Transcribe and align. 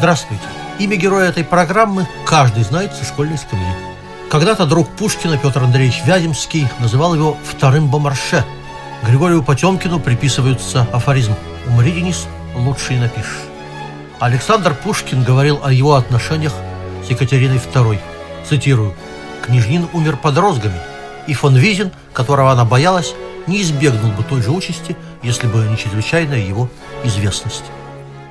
Здравствуйте. 0.00 0.42
Имя 0.78 0.96
героя 0.96 1.28
этой 1.28 1.44
программы 1.44 2.08
каждый 2.24 2.64
знает 2.64 2.94
со 2.94 3.04
школьной 3.04 3.36
скамьи. 3.36 3.66
Когда-то 4.30 4.64
друг 4.64 4.88
Пушкина 4.88 5.36
Петр 5.36 5.62
Андреевич 5.62 6.00
Вяземский 6.06 6.66
называл 6.78 7.14
его 7.14 7.36
вторым 7.44 7.90
бомарше. 7.90 8.42
Григорию 9.06 9.42
Потемкину 9.42 10.00
приписываются 10.00 10.86
афоризм 10.90 11.34
«Умри, 11.66 11.92
Денис, 11.92 12.26
лучше 12.54 12.94
и 12.94 12.98
напишешь». 12.98 13.42
Александр 14.20 14.74
Пушкин 14.74 15.22
говорил 15.22 15.60
о 15.62 15.70
его 15.70 15.94
отношениях 15.96 16.54
с 17.06 17.10
Екатериной 17.10 17.58
II. 17.58 17.98
Цитирую. 18.48 18.94
«Княжнин 19.44 19.86
умер 19.92 20.16
под 20.16 20.38
розгами, 20.38 20.80
и 21.26 21.34
фон 21.34 21.56
Визин, 21.56 21.92
которого 22.14 22.52
она 22.52 22.64
боялась, 22.64 23.12
не 23.46 23.60
избегнул 23.60 24.12
бы 24.12 24.22
той 24.22 24.40
же 24.40 24.50
участи, 24.50 24.96
если 25.22 25.46
бы 25.46 25.58
не 25.58 25.76
чрезвычайная 25.76 26.40
его 26.40 26.70
известность». 27.04 27.64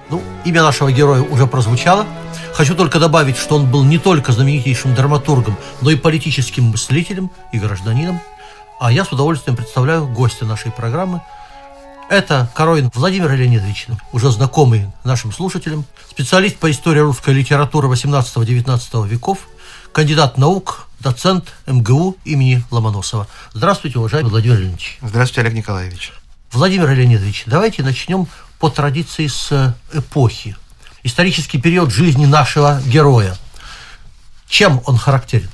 Ну, 0.09 0.23
имя 0.43 0.63
нашего 0.63 0.91
героя 0.91 1.21
уже 1.21 1.45
прозвучало. 1.45 2.05
Хочу 2.53 2.75
только 2.75 2.99
добавить, 2.99 3.37
что 3.37 3.55
он 3.55 3.69
был 3.69 3.83
не 3.83 3.99
только 3.99 4.31
знаменитейшим 4.31 4.95
драматургом, 4.95 5.55
но 5.81 5.91
и 5.91 5.95
политическим 5.95 6.65
мыслителем 6.65 7.29
и 7.53 7.59
гражданином. 7.59 8.19
А 8.79 8.91
я 8.91 9.05
с 9.05 9.11
удовольствием 9.11 9.55
представляю 9.55 10.07
гостя 10.07 10.45
нашей 10.45 10.71
программы. 10.71 11.21
Это 12.09 12.49
Коровин 12.55 12.89
Владимир 12.95 13.31
Леонидович, 13.31 13.87
уже 14.11 14.31
знакомый 14.31 14.87
нашим 15.03 15.31
слушателям, 15.31 15.85
специалист 16.09 16.57
по 16.57 16.71
истории 16.71 17.01
русской 17.01 17.35
литературы 17.35 17.87
18-19 17.87 19.07
веков, 19.07 19.47
кандидат 19.91 20.39
наук, 20.39 20.87
доцент 20.99 21.53
МГУ 21.67 22.17
имени 22.25 22.63
Ломоносова. 22.71 23.27
Здравствуйте, 23.53 23.99
уважаемый 23.99 24.29
Владимир 24.29 24.57
Леонидович. 24.57 24.97
Здравствуйте, 25.03 25.41
Олег 25.41 25.53
Николаевич. 25.53 26.13
Владимир 26.51 26.89
Леонидович, 26.89 27.43
давайте 27.45 27.83
начнем 27.83 28.27
по 28.59 28.69
традиции 28.69 29.27
с 29.27 29.75
эпохи. 29.93 30.55
Исторический 31.03 31.59
период 31.59 31.91
жизни 31.91 32.25
нашего 32.25 32.81
героя. 32.85 33.35
Чем 34.47 34.81
он 34.85 34.97
характерен? 34.97 35.49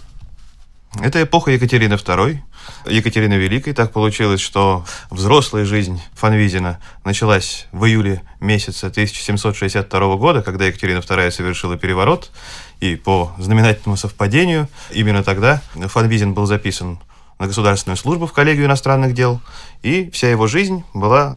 Это 1.02 1.22
эпоха 1.22 1.52
Екатерины 1.52 1.94
II, 1.96 2.40
Екатерины 2.88 3.34
Великой. 3.34 3.74
Так 3.74 3.92
получилось, 3.92 4.40
что 4.40 4.86
взрослая 5.12 5.66
жизнь 5.66 6.02
Фанвизина 6.14 6.80
началась 7.04 7.68
в 7.72 7.86
июле 7.86 8.24
месяца 8.40 8.88
1762 8.88 10.16
года, 10.16 10.42
когда 10.42 10.66
Екатерина 10.66 11.00
II 11.00 11.32
совершила 11.32 11.78
переворот. 11.78 12.32
И 12.80 12.96
по 12.96 13.34
знаменательному 13.38 13.98
совпадению, 13.98 14.68
именно 14.92 15.24
тогда 15.24 15.62
Фанвизин 15.76 16.34
был 16.34 16.46
записан 16.46 17.00
на 17.40 17.48
государственную 17.48 17.98
службу 17.98 18.26
в 18.26 18.34
коллегию 18.34 18.66
иностранных 18.66 19.14
дел, 19.14 19.42
и 19.84 20.10
вся 20.12 20.30
его 20.30 20.48
жизнь 20.48 20.86
была 20.94 21.36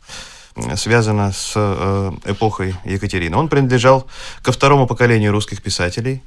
связана 0.77 1.33
с 1.33 1.53
э, 1.57 2.13
эпохой 2.25 2.75
Екатерины. 2.85 3.37
Он 3.37 3.49
принадлежал 3.49 4.07
ко 4.43 4.53
второму 4.53 4.87
поколению 4.87 5.33
русских 5.33 5.63
писателей. 5.63 6.23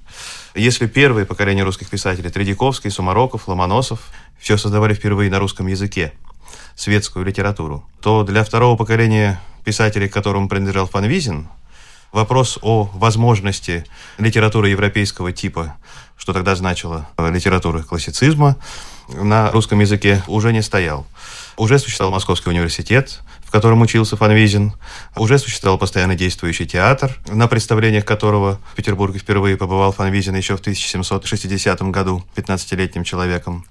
Если 0.56 0.88
первое 0.88 1.26
поколение 1.26 1.64
русских 1.64 1.90
писателей, 1.90 2.30
Тредяковский, 2.30 2.92
Сумароков, 2.92 3.48
Ломоносов, 3.48 4.00
все 4.40 4.58
создавали 4.58 4.94
впервые 4.94 5.30
на 5.30 5.40
русском 5.40 5.68
языке 5.68 6.14
светскую 6.76 7.26
литературу, 7.26 7.86
то 8.02 8.24
для 8.24 8.44
второго 8.44 8.76
поколения 8.76 9.42
писателей, 9.64 10.08
к 10.10 10.14
которому 10.14 10.50
принадлежал 10.50 10.88
Фанвизин, 10.88 11.48
вопрос 12.12 12.58
о 12.62 12.90
возможности 12.94 13.86
литературы 14.18 14.70
европейского 14.70 15.32
типа, 15.32 15.76
что 16.18 16.34
тогда 16.34 16.56
значило 16.56 17.08
литературы 17.18 17.84
классицизма, 17.84 18.58
на 19.10 19.52
русском 19.52 19.80
языке 19.80 20.24
уже 20.28 20.54
не 20.54 20.62
стоял. 20.62 21.06
Уже 21.58 21.80
существовал 21.80 22.14
Московский 22.14 22.50
университет, 22.50 23.22
в 23.52 23.54
котором 23.54 23.82
учился 23.82 24.16
Фанвизин. 24.16 24.72
Уже 25.18 25.38
существовал 25.38 25.78
постоянно 25.78 26.16
действующий 26.16 26.66
театр, 26.66 27.20
на 27.28 27.50
представлениях 27.50 28.06
которого 28.06 28.62
в 28.72 28.76
Петербурге 28.78 29.20
впервые 29.20 29.58
побывал 29.58 29.92
Фанвизин 29.92 30.36
еще 30.36 30.56
в 30.56 30.62
1760 30.62 31.82
году 31.92 32.24
15-летним 32.38 33.04
человеком. 33.04 33.66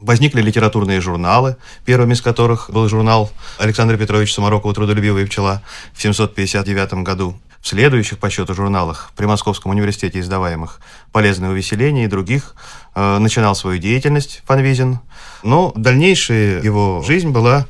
Возникли 0.00 0.40
литературные 0.40 1.02
журналы, 1.02 1.58
первым 1.84 2.12
из 2.12 2.22
которых 2.22 2.70
был 2.70 2.88
журнал 2.88 3.30
Александра 3.58 3.98
Петровича 3.98 4.32
Самарокова 4.36 4.72
«Трудолюбивая 4.72 5.26
пчела» 5.26 5.62
в 5.92 6.00
759 6.00 7.04
году. 7.04 7.38
В 7.60 7.68
следующих 7.68 8.18
по 8.18 8.30
счету 8.30 8.54
журналах 8.54 9.10
при 9.16 9.26
Московском 9.26 9.72
университете 9.72 10.20
издаваемых 10.20 10.80
«Полезное 11.12 11.50
увеселение» 11.50 12.06
и 12.06 12.08
других 12.08 12.54
э, 12.94 13.18
начинал 13.18 13.54
свою 13.54 13.78
деятельность 13.78 14.42
Фанвизин. 14.46 15.00
Но 15.42 15.72
дальнейшая 15.76 16.62
его 16.62 17.02
жизнь 17.06 17.30
была 17.30 17.66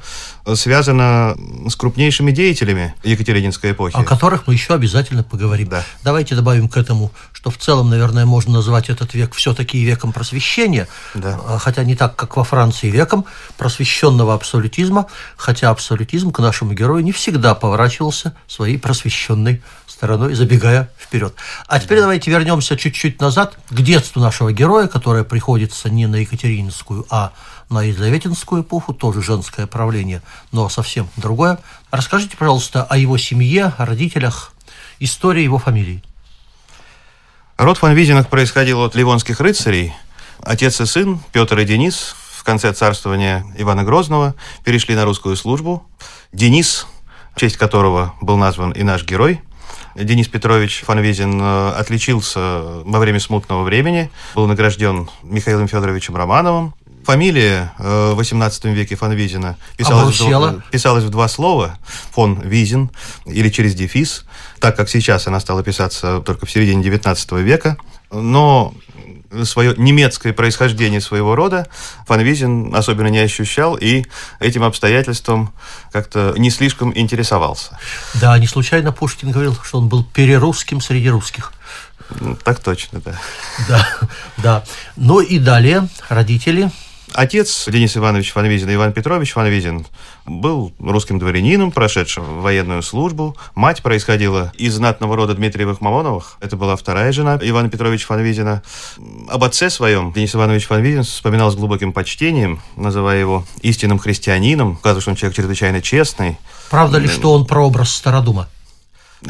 связана 0.54 1.36
с 1.68 1.74
крупнейшими 1.74 2.30
деятелями 2.30 2.94
Екатерининской 3.02 3.72
эпохи. 3.72 3.96
О 3.96 4.04
которых 4.04 4.46
мы 4.46 4.54
еще 4.54 4.74
обязательно 4.74 5.24
поговорим. 5.24 5.68
Да. 5.68 5.84
Давайте 6.04 6.34
добавим 6.34 6.68
к 6.68 6.76
этому, 6.76 7.10
что 7.46 7.50
в 7.52 7.58
целом, 7.58 7.90
наверное, 7.90 8.26
можно 8.26 8.54
назвать 8.54 8.90
этот 8.90 9.14
век 9.14 9.32
все-таки 9.32 9.84
веком 9.84 10.12
просвещения, 10.12 10.88
Да. 11.14 11.38
А, 11.46 11.58
хотя 11.58 11.84
не 11.84 11.94
так, 11.94 12.16
как 12.16 12.36
во 12.36 12.42
Франции, 12.42 12.90
веком 12.90 13.24
просвещенного 13.56 14.34
абсолютизма, 14.34 15.06
хотя 15.36 15.70
абсолютизм 15.70 16.32
к 16.32 16.40
нашему 16.40 16.72
герою 16.72 17.04
не 17.04 17.12
всегда 17.12 17.54
поворачивался 17.54 18.34
своей 18.48 18.78
просвещенной 18.78 19.62
стороной, 19.86 20.34
забегая 20.34 20.90
вперед. 20.98 21.36
А 21.68 21.78
теперь 21.78 22.00
давайте 22.00 22.32
вернемся 22.32 22.76
чуть-чуть 22.76 23.20
назад 23.20 23.56
к 23.70 23.80
детству 23.80 24.20
нашего 24.20 24.52
героя, 24.52 24.88
которое 24.88 25.22
приходится 25.22 25.88
не 25.88 26.08
на 26.08 26.16
Екатерининскую, 26.16 27.06
а 27.10 27.30
на 27.70 27.82
Елизаветинскую 27.84 28.62
эпоху, 28.62 28.92
тоже 28.92 29.22
женское 29.22 29.68
правление, 29.68 30.20
но 30.50 30.68
совсем 30.68 31.08
другое. 31.16 31.58
Расскажите, 31.92 32.36
пожалуйста, 32.36 32.82
о 32.82 32.96
его 32.96 33.16
семье, 33.18 33.72
о 33.78 33.86
родителях, 33.86 34.52
истории 34.98 35.44
его 35.44 35.58
фамилии. 35.58 36.02
Род 37.56 37.78
Фанвизинах 37.78 38.28
происходил 38.28 38.82
от 38.82 38.94
ливонских 38.94 39.40
рыцарей. 39.40 39.94
Отец 40.42 40.78
и 40.82 40.84
сын, 40.84 41.20
Петр 41.32 41.58
и 41.58 41.64
Денис, 41.64 42.14
в 42.36 42.44
конце 42.44 42.70
царствования 42.74 43.46
Ивана 43.56 43.82
Грозного, 43.82 44.34
перешли 44.62 44.94
на 44.94 45.06
русскую 45.06 45.36
службу. 45.36 45.82
Денис, 46.32 46.86
в 47.34 47.40
честь 47.40 47.56
которого 47.56 48.14
был 48.20 48.36
назван 48.36 48.72
и 48.72 48.82
наш 48.82 49.04
герой, 49.04 49.40
Денис 49.94 50.28
Петрович 50.28 50.82
Фанвизин 50.84 51.40
э, 51.40 51.70
отличился 51.70 52.82
во 52.84 52.98
время 52.98 53.20
смутного 53.20 53.62
времени, 53.62 54.10
был 54.34 54.46
награжден 54.46 55.08
Михаилом 55.22 55.66
Федоровичем 55.66 56.14
Романовым. 56.14 56.74
Фамилия 57.06 57.72
э, 57.78 58.12
в 58.14 58.18
XVIII 58.18 58.74
веке 58.74 58.96
Фанвизина 58.96 59.56
писалась, 59.76 60.20
в, 60.20 60.62
писалась 60.72 61.04
в 61.04 61.08
два 61.08 61.28
слова 61.28 61.78
«фон 62.10 62.40
Визин» 62.40 62.90
или 63.26 63.48
через 63.48 63.76
дефис, 63.76 64.24
так 64.58 64.76
как 64.76 64.88
сейчас 64.88 65.28
она 65.28 65.38
стала 65.38 65.62
писаться 65.62 66.20
только 66.20 66.46
в 66.46 66.50
середине 66.50 66.82
XIX 66.82 67.42
века. 67.42 67.76
Но 68.10 68.74
свое 69.44 69.74
немецкое 69.76 70.32
происхождение 70.32 71.00
своего 71.00 71.36
рода 71.36 71.68
Фанвизин 72.06 72.74
особенно 72.74 73.06
не 73.06 73.20
ощущал 73.20 73.76
и 73.76 74.04
этим 74.40 74.64
обстоятельством 74.64 75.52
как-то 75.92 76.34
не 76.36 76.50
слишком 76.50 76.96
интересовался. 76.96 77.78
Да, 78.14 78.36
не 78.38 78.48
случайно 78.48 78.90
Пушкин 78.90 79.30
говорил, 79.30 79.56
что 79.62 79.78
он 79.78 79.88
был 79.88 80.02
перерусским 80.02 80.80
среди 80.80 81.08
русских. 81.08 81.52
Так 82.42 82.58
точно, 82.60 83.00
да. 83.00 83.14
Да, 83.68 83.88
да. 84.38 84.64
Ну 84.96 85.20
и 85.20 85.38
далее 85.38 85.88
родители. 86.08 86.70
Отец 87.16 87.66
Денис 87.66 87.96
Иванович 87.96 88.32
Фанвизин 88.32 88.72
Иван 88.74 88.92
Петрович 88.92 89.32
Фанвизин 89.32 89.86
был 90.26 90.74
русским 90.78 91.18
дворянином, 91.18 91.72
прошедшим 91.72 92.42
военную 92.42 92.82
службу. 92.82 93.34
Мать 93.54 93.82
происходила 93.82 94.52
из 94.58 94.74
знатного 94.74 95.16
рода 95.16 95.32
Дмитриевых 95.32 95.80
Мамоновых. 95.80 96.36
Это 96.42 96.56
была 96.56 96.76
вторая 96.76 97.12
жена 97.12 97.38
Ивана 97.40 97.70
Петровича 97.70 98.06
Фанвизина. 98.06 98.62
Об 99.28 99.44
отце 99.44 99.70
своем 99.70 100.12
Денис 100.12 100.34
Иванович 100.34 100.66
Фанвизин 100.66 101.04
вспоминал 101.04 101.50
с 101.50 101.56
глубоким 101.56 101.94
почтением, 101.94 102.60
называя 102.76 103.18
его 103.18 103.46
истинным 103.62 103.98
христианином, 103.98 104.72
указывая, 104.72 105.00
что 105.00 105.10
он 105.12 105.16
человек 105.16 105.36
чрезвычайно 105.36 105.80
честный. 105.80 106.36
Правда 106.68 106.98
ли, 106.98 107.08
что 107.08 107.32
он 107.32 107.46
прообраз 107.46 107.94
Стародума? 107.94 108.46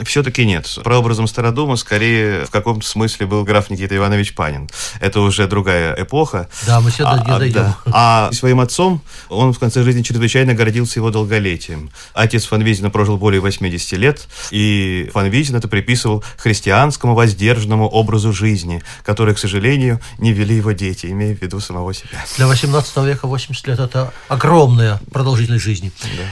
Все-таки 0.05 0.44
нет. 0.44 0.79
Прообразом 0.83 1.27
Стародума 1.27 1.77
скорее 1.77 2.44
в 2.44 2.50
каком-то 2.50 2.87
смысле 2.87 3.27
был 3.27 3.44
граф 3.44 3.71
Никита 3.71 3.97
Иванович 3.97 4.35
Панин. 4.35 4.69
Это 5.00 5.21
уже 5.21 5.47
другая 5.47 5.94
эпоха. 6.03 6.49
Да, 6.67 6.81
мы 6.81 6.91
сюда 6.91 7.23
не 7.25 7.31
а, 7.33 7.38
дойдем. 7.38 7.55
да. 7.55 7.77
А 7.87 8.33
своим 8.33 8.61
отцом 8.61 9.03
он 9.29 9.53
в 9.53 9.59
конце 9.59 9.83
жизни 9.83 10.03
чрезвычайно 10.03 10.55
гордился 10.55 10.99
его 10.99 11.11
долголетием. 11.11 11.91
Отец 12.15 12.47
Фан 12.47 12.62
Визина 12.62 12.91
прожил 12.91 13.17
более 13.17 13.41
80 13.41 13.93
лет, 13.93 14.27
и 14.50 15.09
Фан 15.12 15.29
Визин 15.29 15.56
это 15.56 15.69
приписывал 15.69 16.25
христианскому 16.37 17.15
воздержанному 17.15 17.88
образу 17.88 18.33
жизни, 18.33 18.83
который, 19.05 19.35
к 19.35 19.38
сожалению, 19.38 20.00
не 20.19 20.33
вели 20.33 20.56
его 20.56 20.73
дети, 20.73 21.06
имея 21.06 21.35
в 21.35 21.41
виду 21.41 21.61
самого 21.61 21.94
себя. 21.94 22.25
Для 22.37 22.47
18 22.47 22.97
века 22.99 23.27
80 23.27 23.67
лет 23.69 23.79
это 23.79 24.12
огромная 24.29 25.00
продолжительность 25.12 25.65
жизни. 25.65 25.93
Да. 26.03 26.25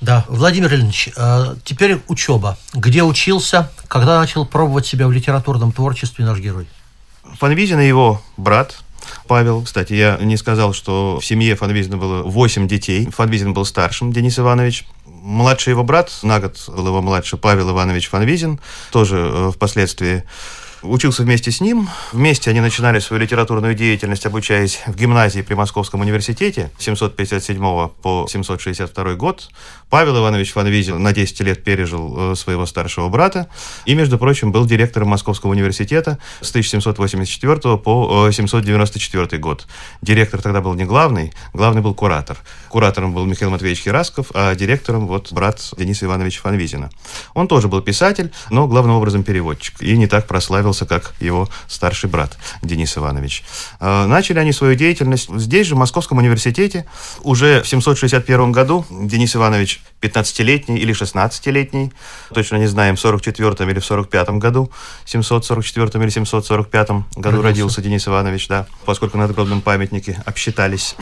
Да, 0.00 0.26
Владимир 0.28 0.72
Ильич, 0.74 1.08
э, 1.16 1.56
теперь 1.64 2.00
учеба. 2.08 2.58
Где 2.74 3.02
учился, 3.02 3.70
когда 3.88 4.20
начал 4.20 4.44
пробовать 4.44 4.86
себя 4.86 5.06
в 5.06 5.12
литературном 5.12 5.72
творчестве 5.72 6.24
наш 6.24 6.38
герой? 6.38 6.66
Фанвизин 7.38 7.80
и 7.80 7.86
его 7.86 8.20
брат 8.36 8.78
Павел. 9.26 9.62
Кстати, 9.62 9.94
я 9.94 10.18
не 10.20 10.36
сказал, 10.36 10.74
что 10.74 11.18
в 11.20 11.24
семье 11.24 11.56
Фанвизина 11.56 11.96
было 11.96 12.22
8 12.22 12.68
детей. 12.68 13.08
Фанвизин 13.10 13.54
был 13.54 13.64
старшим, 13.64 14.12
Денис 14.12 14.38
Иванович. 14.38 14.86
Младший 15.06 15.70
его 15.70 15.82
брат, 15.82 16.12
на 16.22 16.40
год 16.40 16.62
был 16.68 16.86
его 16.86 17.02
младше 17.02 17.36
Павел 17.36 17.70
Иванович 17.70 18.08
Фанвизин, 18.08 18.60
тоже 18.92 19.16
э, 19.18 19.50
впоследствии 19.52 20.24
учился 20.82 21.22
вместе 21.22 21.50
с 21.50 21.60
ним. 21.60 21.88
Вместе 22.12 22.50
они 22.50 22.60
начинали 22.60 22.98
свою 22.98 23.22
литературную 23.22 23.74
деятельность, 23.74 24.26
обучаясь 24.26 24.80
в 24.86 24.94
гимназии 24.96 25.42
при 25.42 25.54
Московском 25.54 26.00
университете 26.00 26.70
757 26.78 27.58
по 27.88 28.26
762 28.28 29.14
год. 29.14 29.48
Павел 29.88 30.18
Иванович 30.18 30.52
Фанвизин 30.52 31.00
на 31.00 31.12
10 31.12 31.40
лет 31.40 31.62
пережил 31.62 32.32
э, 32.32 32.34
своего 32.34 32.66
старшего 32.66 33.08
брата 33.08 33.48
и, 33.84 33.94
между 33.94 34.18
прочим, 34.18 34.50
был 34.50 34.66
директором 34.66 35.08
Московского 35.08 35.52
университета 35.52 36.18
с 36.40 36.50
1784 36.50 37.76
по 37.78 38.30
794 38.32 39.28
э, 39.30 39.38
год. 39.38 39.66
Директор 40.02 40.42
тогда 40.42 40.60
был 40.60 40.74
не 40.74 40.84
главный, 40.84 41.32
главный 41.52 41.82
был 41.82 41.94
куратор. 41.94 42.36
Куратором 42.68 43.14
был 43.14 43.26
Михаил 43.26 43.50
Матвеевич 43.50 43.82
Херасков, 43.82 44.32
а 44.34 44.54
директором 44.54 45.06
вот 45.06 45.32
брат 45.32 45.60
Дениса 45.76 46.06
Ивановича 46.06 46.40
Фанвизина. 46.42 46.90
Он 47.34 47.46
тоже 47.46 47.68
был 47.68 47.80
писатель, 47.80 48.32
но 48.50 48.66
главным 48.66 48.96
образом 48.96 49.22
переводчик. 49.22 49.80
И 49.82 49.96
не 49.96 50.06
так 50.08 50.26
прославился, 50.66 50.86
как 50.86 51.14
его 51.20 51.48
старший 51.68 52.10
брат 52.10 52.36
Денис 52.62 52.96
Иванович. 52.96 53.44
Э, 53.80 54.06
начали 54.06 54.38
они 54.38 54.52
свою 54.52 54.74
деятельность 54.74 55.28
здесь 55.36 55.66
же, 55.66 55.74
в 55.74 55.78
Московском 55.78 56.18
университете. 56.18 56.84
Уже 57.22 57.62
в 57.62 57.68
761 57.68 58.52
году 58.52 58.84
Денис 58.90 59.36
Иванович 59.36 59.80
15-летний 60.02 60.78
или 60.78 60.92
16-летний, 60.92 61.92
точно 62.34 62.56
не 62.56 62.66
знаем, 62.66 62.96
в 62.96 63.04
44-м 63.04 63.70
или 63.70 63.78
в 63.78 63.90
45-м 63.90 64.38
году, 64.38 64.70
744 65.04 66.02
или 66.02 66.10
745 66.10 66.88
году 66.88 67.06
родился. 67.16 67.42
родился 67.42 67.82
Денис 67.82 68.08
Иванович, 68.08 68.48
да, 68.48 68.66
поскольку 68.84 69.18
на 69.18 69.26
надгробном 69.26 69.60
памятнике 69.60 70.22
обсчитались 70.26 70.96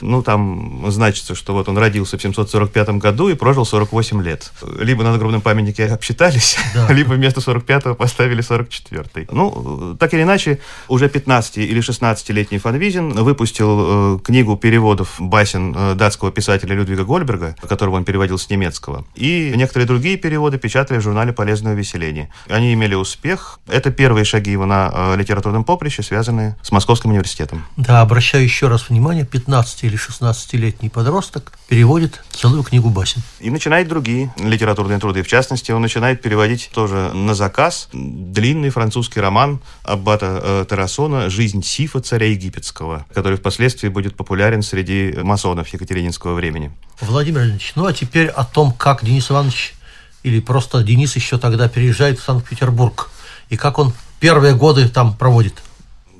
ну, 0.00 0.22
там 0.22 0.84
значится, 0.90 1.34
что 1.34 1.52
вот 1.52 1.68
он 1.68 1.78
родился 1.78 2.18
в 2.18 2.22
745 2.22 2.88
году 2.90 3.28
и 3.28 3.34
прожил 3.34 3.64
48 3.64 4.22
лет. 4.22 4.52
Либо 4.78 5.02
на 5.02 5.10
надгробном 5.10 5.40
памятнике 5.40 5.86
обсчитались, 5.86 6.56
да. 6.74 6.92
либо 6.92 7.14
вместо 7.14 7.40
45-го 7.40 7.94
поставили 7.94 8.42
44-й. 8.42 9.28
Ну, 9.30 9.96
так 9.98 10.14
или 10.14 10.22
иначе, 10.22 10.60
уже 10.88 11.08
15 11.08 11.58
или 11.58 11.80
16-летний 11.80 12.58
Фанвизин 12.58 13.12
выпустил 13.12 14.16
э, 14.16 14.18
книгу 14.24 14.56
переводов 14.56 15.16
басен 15.18 15.74
э, 15.76 15.94
датского 15.94 16.30
писателя 16.30 16.74
Людвига 16.74 17.04
Гольберга, 17.04 17.56
которого 17.68 17.96
он 17.96 18.04
переводил 18.04 18.38
с 18.38 18.48
немецкого, 18.50 19.04
и 19.14 19.52
некоторые 19.56 19.86
другие 19.86 20.16
переводы 20.16 20.58
печатали 20.58 20.98
в 20.98 21.02
журнале 21.02 21.32
«Полезное 21.32 21.74
увеселение». 21.74 22.30
Они 22.48 22.72
имели 22.74 22.94
успех. 22.94 23.60
Это 23.68 23.90
первые 23.90 24.24
шаги 24.24 24.50
его 24.50 24.66
на 24.66 24.90
э, 24.92 25.16
литературном 25.16 25.64
поприще, 25.64 26.02
связанные 26.02 26.56
с 26.62 26.72
Московским 26.72 27.10
университетом. 27.10 27.64
Да, 27.76 28.00
обращаю 28.00 28.44
еще 28.44 28.68
раз 28.68 28.88
внимание, 28.88 29.24
15 29.24 29.84
или 29.88 29.98
16-летний 29.98 30.88
подросток 30.88 31.52
переводит 31.68 32.22
целую 32.30 32.62
книгу 32.62 32.90
басен. 32.90 33.22
И 33.40 33.50
начинает 33.50 33.88
другие 33.88 34.32
литературные 34.38 34.98
труды. 34.98 35.22
В 35.22 35.28
частности, 35.28 35.72
он 35.72 35.82
начинает 35.82 36.22
переводить 36.22 36.70
тоже 36.72 37.10
на 37.12 37.34
заказ 37.34 37.88
длинный 37.92 38.70
французский 38.70 39.20
роман 39.20 39.60
Аббата 39.82 40.40
э, 40.42 40.64
Тарасона 40.68 41.30
«Жизнь 41.30 41.62
Сифа, 41.62 42.00
царя 42.00 42.26
египетского», 42.26 43.06
который 43.12 43.38
впоследствии 43.38 43.88
будет 43.88 44.16
популярен 44.16 44.62
среди 44.62 45.14
масонов 45.22 45.68
екатерининского 45.68 46.34
времени. 46.34 46.70
Владимир 47.00 47.42
Ильич, 47.42 47.72
ну 47.74 47.86
а 47.86 47.92
теперь 47.92 48.28
о 48.28 48.44
том, 48.44 48.72
как 48.72 49.04
Денис 49.04 49.30
Иванович 49.30 49.74
или 50.22 50.40
просто 50.40 50.82
Денис 50.82 51.16
еще 51.16 51.38
тогда 51.38 51.68
переезжает 51.68 52.18
в 52.18 52.22
Санкт-Петербург 52.22 53.10
и 53.48 53.56
как 53.56 53.78
он 53.78 53.92
первые 54.20 54.54
годы 54.54 54.88
там 54.88 55.16
проводит. 55.16 55.54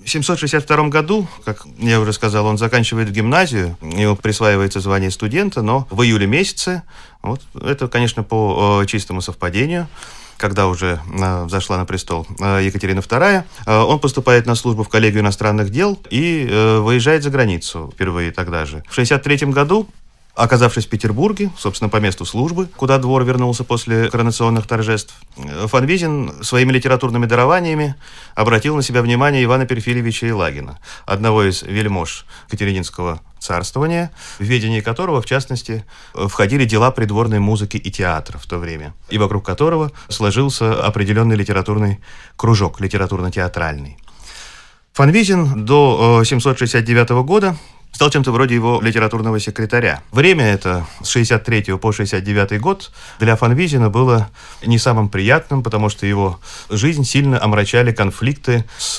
В 0.08 0.10
762 0.10 0.88
году, 0.88 1.28
как 1.44 1.66
я 1.76 2.00
уже 2.00 2.14
сказал, 2.14 2.46
он 2.46 2.56
заканчивает 2.56 3.10
гимназию, 3.10 3.76
ему 3.82 4.16
присваивается 4.16 4.81
звание 4.81 5.10
студента, 5.10 5.60
но 5.60 5.87
в 5.90 6.00
июле 6.02 6.26
месяце, 6.26 6.82
вот, 7.20 7.43
это, 7.60 7.88
конечно, 7.88 8.22
по 8.22 8.81
э, 8.81 8.87
чистому 8.87 9.20
совпадению, 9.20 9.87
когда 10.38 10.66
уже 10.66 10.99
э, 11.06 11.44
взошла 11.44 11.76
на 11.76 11.84
престол 11.84 12.26
э, 12.40 12.62
Екатерина 12.64 13.00
II, 13.00 13.43
э, 13.66 13.76
он 13.76 13.99
поступает 13.99 14.46
на 14.46 14.55
службу 14.55 14.82
в 14.82 14.88
коллегию 14.88 15.20
иностранных 15.20 15.69
дел 15.69 15.99
и 16.08 16.49
э, 16.49 16.78
выезжает 16.78 17.22
за 17.22 17.28
границу 17.28 17.93
впервые 17.94 18.32
тогда 18.32 18.64
же. 18.64 18.84
В 18.88 18.93
1963 18.93 19.52
году 19.52 19.90
Оказавшись 20.38 20.87
в 20.87 20.88
Петербурге, 20.88 21.50
собственно, 21.58 21.88
по 21.88 21.96
месту 21.96 22.25
службы, 22.25 22.69
куда 22.76 22.99
двор 22.99 23.25
вернулся 23.25 23.64
после 23.64 24.08
коронационных 24.08 24.69
торжеств, 24.69 25.12
Фанвизин 25.67 26.44
своими 26.44 26.70
литературными 26.70 27.26
дарованиями 27.26 27.96
обратил 28.37 28.76
на 28.76 28.82
себя 28.82 29.02
внимание 29.02 29.43
Ивана 29.43 29.67
Перфильевича 29.67 30.29
Илагина, 30.29 30.79
одного 31.06 31.43
из 31.43 31.62
вельмож 31.62 32.25
Катерининского 32.49 33.20
царствования, 33.40 34.12
в 34.38 34.44
ведении 34.44 34.81
которого, 34.81 35.23
в 35.23 35.26
частности, 35.26 35.85
входили 36.14 36.64
дела 36.64 36.93
придворной 36.93 37.41
музыки 37.41 37.76
и 37.76 37.91
театра 37.91 38.38
в 38.38 38.46
то 38.46 38.58
время, 38.58 38.94
и 39.11 39.19
вокруг 39.19 39.44
которого 39.44 39.91
сложился 40.08 40.84
определенный 40.84 41.34
литературный 41.34 41.99
кружок, 42.37 42.81
литературно-театральный. 42.81 43.99
Фанвизин 44.93 45.64
до 45.64 46.23
769 46.25 47.11
года 47.25 47.56
стал 47.93 48.11
чем-то 48.11 48.32
вроде 48.32 48.55
его 48.55 48.81
литературного 48.81 49.40
секретаря. 49.40 50.02
Время 50.12 50.44
это 50.44 50.87
с 51.02 51.08
63 51.08 51.76
по 51.79 51.93
69 51.93 52.61
год 52.61 52.93
для 53.19 53.37
Фанвизина 53.37 53.90
было 53.90 54.31
не 54.64 54.79
самым 54.79 55.08
приятным, 55.08 55.62
потому 55.62 55.88
что 55.88 56.06
его 56.06 56.38
жизнь 56.70 57.05
сильно 57.05 57.43
омрачали 57.43 57.93
конфликты 57.93 58.64
с 58.79 58.99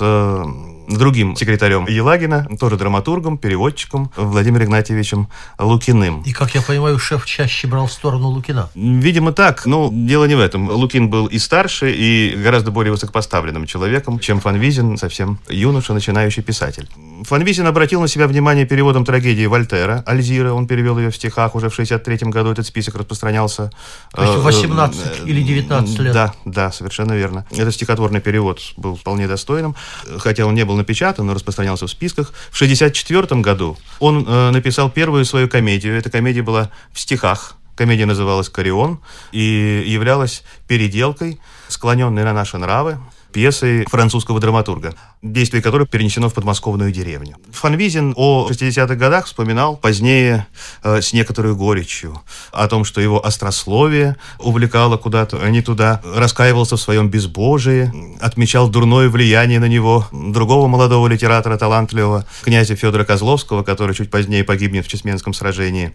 другим 0.97 1.36
секретарем 1.36 1.88
Елагина, 1.88 2.47
тоже 2.59 2.77
драматургом, 2.77 3.38
переводчиком 3.38 4.12
Владимиром 4.15 4.65
Игнатьевичем 4.65 5.30
Лукиным. 5.57 6.21
И, 6.24 6.33
как 6.33 6.56
я 6.56 6.62
понимаю, 6.62 7.00
шеф 7.00 7.25
чаще 7.25 7.68
брал 7.68 7.88
сторону 7.88 8.30
Лукина. 8.30 8.69
Видимо, 8.75 9.31
так. 9.31 9.65
Но 9.65 9.89
дело 9.91 10.25
не 10.25 10.36
в 10.36 10.39
этом. 10.39 10.69
Лукин 10.69 11.09
был 11.09 11.27
и 11.27 11.38
старше, 11.38 11.91
и 11.91 12.36
гораздо 12.36 12.71
более 12.71 12.92
высокопоставленным 12.92 13.66
человеком, 13.66 14.19
чем 14.19 14.40
Фанвизин, 14.40 14.97
совсем 14.97 15.40
юноша, 15.47 15.94
начинающий 15.94 16.44
писатель. 16.44 16.90
Фанвизин 17.23 17.68
обратил 17.68 18.02
на 18.02 18.07
себя 18.07 18.28
внимание 18.28 18.66
переводом 18.66 19.06
трагедии 19.06 19.45
Вольтера, 19.45 20.04
Альзира. 20.06 20.54
Он 20.54 20.68
перевел 20.68 20.97
ее 20.97 21.11
в 21.11 21.16
стихах. 21.16 21.56
Уже 21.56 21.69
в 21.69 21.75
63 21.75 22.30
году 22.30 22.52
этот 22.52 22.66
список 22.66 22.95
распространялся. 22.95 23.71
То 24.13 24.23
есть 24.23 24.44
18 24.44 24.99
э, 24.99 25.25
или 25.25 25.42
19 25.42 25.99
лет. 25.99 26.13
Да, 26.13 26.33
да, 26.45 26.71
совершенно 26.71 27.13
верно. 27.13 27.45
Этот 27.52 27.73
стихотворный 27.73 28.21
перевод 28.21 28.59
был 28.78 28.95
вполне 28.95 29.28
достойным, 29.28 29.75
хотя 30.18 30.45
он 30.45 30.56
не 30.56 30.66
был 30.66 30.79
напечатан, 30.80 31.28
но 31.28 31.33
распространялся 31.33 31.86
в 31.86 31.92
списках. 31.92 32.33
В 32.52 32.56
1964 32.56 33.42
году 33.42 33.78
он 34.00 34.26
э, 34.28 34.50
написал 34.52 34.90
первую 34.90 35.26
свою 35.26 35.48
комедию. 35.48 35.95
Эта 35.95 36.09
комедия 36.09 36.42
была 36.42 36.71
в 36.92 37.00
стихах. 37.00 37.56
Комедия 37.76 38.06
называлась 38.06 38.50
«Корион» 38.50 39.00
и 39.31 39.83
являлась 39.86 40.44
переделкой, 40.68 41.40
склоненной 41.69 42.26
на 42.26 42.33
наши 42.33 42.57
нравы, 42.57 42.98
пьесой 43.31 43.86
французского 43.90 44.40
драматурга, 44.40 44.95
действие 45.21 45.62
которой 45.62 45.88
перенесено 45.88 46.30
в 46.30 46.33
подмосковную 46.33 46.92
деревню. 46.92 47.38
Фанвизин 47.52 48.14
о 48.16 48.48
60-х 48.50 48.95
годах 48.95 49.26
вспоминал 49.26 49.78
позднее 49.78 50.48
э, 50.83 51.02
с 51.02 51.14
некоторой 51.14 51.56
горечью 51.56 52.21
о 52.52 52.68
том, 52.68 52.86
что 52.86 53.02
его 53.02 53.26
острословие 53.26 54.16
увлекало 54.40 54.98
куда-то 54.98 55.38
не 55.50 55.62
туда, 55.62 56.02
раскаивался 56.04 56.78
в 56.78 56.81
своем 56.81 57.09
безбожии, 57.09 57.92
отмечал 58.19 58.69
дурное 58.69 59.09
влияние 59.09 59.59
на 59.59 59.68
него 59.68 60.07
другого 60.12 60.68
молодого 60.68 61.07
литератора, 61.07 61.57
талантливого, 61.57 62.26
князя 62.44 62.76
Федора 62.76 63.04
Козловского, 63.04 63.64
который 63.64 63.95
чуть 63.95 64.09
позднее 64.09 64.44
погибнет 64.44 64.86
в 64.86 64.90
Чесменском 64.90 65.33
сражении. 65.33 65.94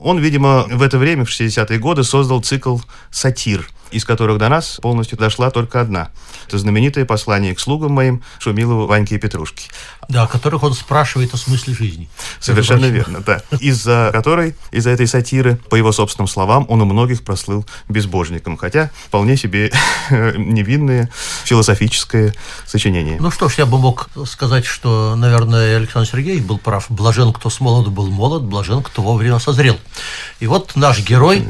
Он, 0.00 0.18
видимо, 0.18 0.64
в 0.70 0.82
это 0.82 0.98
время, 0.98 1.24
в 1.24 1.28
60-е 1.28 1.78
годы, 1.78 2.04
создал 2.04 2.40
цикл 2.40 2.78
«Сатир», 3.10 3.68
из 3.90 4.04
которых 4.04 4.38
до 4.38 4.48
нас 4.48 4.78
полностью 4.82 5.18
дошла 5.18 5.50
только 5.50 5.80
одна. 5.80 6.10
Это 6.46 6.58
знаменитое 6.58 7.04
послание 7.04 7.54
к 7.54 7.60
слугам 7.60 7.92
моим 7.92 8.22
Шумилову, 8.38 8.86
Ваньке 8.86 9.16
и 9.16 9.18
Петрушке. 9.18 9.68
Да, 10.08 10.22
о 10.22 10.26
которых 10.26 10.62
он 10.62 10.72
спрашивает 10.72 11.34
о 11.34 11.36
смысле 11.36 11.74
жизни. 11.74 12.08
Совершенно 12.40 12.86
верно, 12.86 13.20
да. 13.20 13.42
Из-за 13.60 14.10
которой, 14.12 14.54
из-за 14.70 14.90
этой 14.90 15.06
сатиры, 15.06 15.56
по 15.68 15.74
его 15.74 15.92
собственным 15.92 16.28
словам, 16.28 16.64
он 16.68 16.80
у 16.80 16.86
многих 16.86 17.22
прослыл 17.22 17.66
безбожником, 17.88 18.56
хотя 18.56 18.90
вполне 19.06 19.36
себе 19.36 19.70
невинные 20.10 21.10
философическое 21.44 22.34
сочинение. 22.66 23.18
Ну 23.20 23.30
что 23.30 23.50
ж, 23.50 23.56
я 23.58 23.66
бы 23.66 23.78
мог 23.78 24.08
сказать, 24.26 24.64
что, 24.64 25.14
наверное, 25.14 25.76
Александр 25.76 26.08
Сергеевич 26.08 26.44
был 26.44 26.58
прав. 26.58 26.86
Блажен, 26.88 27.32
кто 27.32 27.50
с 27.50 27.60
молоду 27.60 27.90
был 27.90 28.06
молод, 28.06 28.44
блажен, 28.44 28.82
кто 28.82 29.02
вовремя 29.02 29.38
созрел. 29.38 29.78
И 30.40 30.46
вот 30.46 30.74
наш 30.74 31.00
герой 31.00 31.44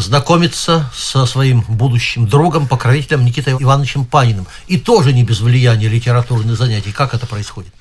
знакомится 0.00 0.90
со 0.94 1.26
своим 1.26 1.62
будущим 1.68 2.26
другом, 2.26 2.66
покровителем 2.66 3.24
Никитой 3.24 3.54
Ивановичем 3.54 4.04
Паниным. 4.04 4.46
И 4.66 4.78
тоже 4.78 5.12
не 5.12 5.24
без 5.24 5.40
влияния 5.40 5.88
литературных 5.88 6.56
занятий. 6.56 6.92
Как 6.92 7.14
это 7.14 7.26
происходит? 7.26 7.72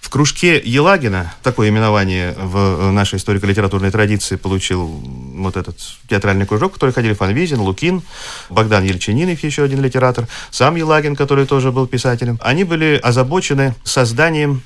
В 0.00 0.10
кружке 0.10 0.60
Елагина, 0.64 1.34
такое 1.42 1.68
именование 1.68 2.32
в 2.38 2.90
нашей 2.92 3.16
историко-литературной 3.16 3.90
традиции 3.90 4.36
получил 4.36 4.86
вот 4.86 5.56
этот 5.56 5.78
театральный 6.08 6.46
кружок, 6.46 6.72
в 6.72 6.74
который 6.74 6.92
ходили 6.92 7.14
Фанвизин, 7.14 7.60
Лукин, 7.60 8.02
Богдан 8.48 8.84
Ельчининов, 8.84 9.42
еще 9.42 9.64
один 9.64 9.82
литератор, 9.82 10.28
сам 10.50 10.76
Елагин, 10.76 11.16
который 11.16 11.46
тоже 11.46 11.72
был 11.72 11.86
писателем. 11.86 12.38
Они 12.42 12.64
были 12.64 12.98
озабочены 13.02 13.74
созданием 13.84 14.62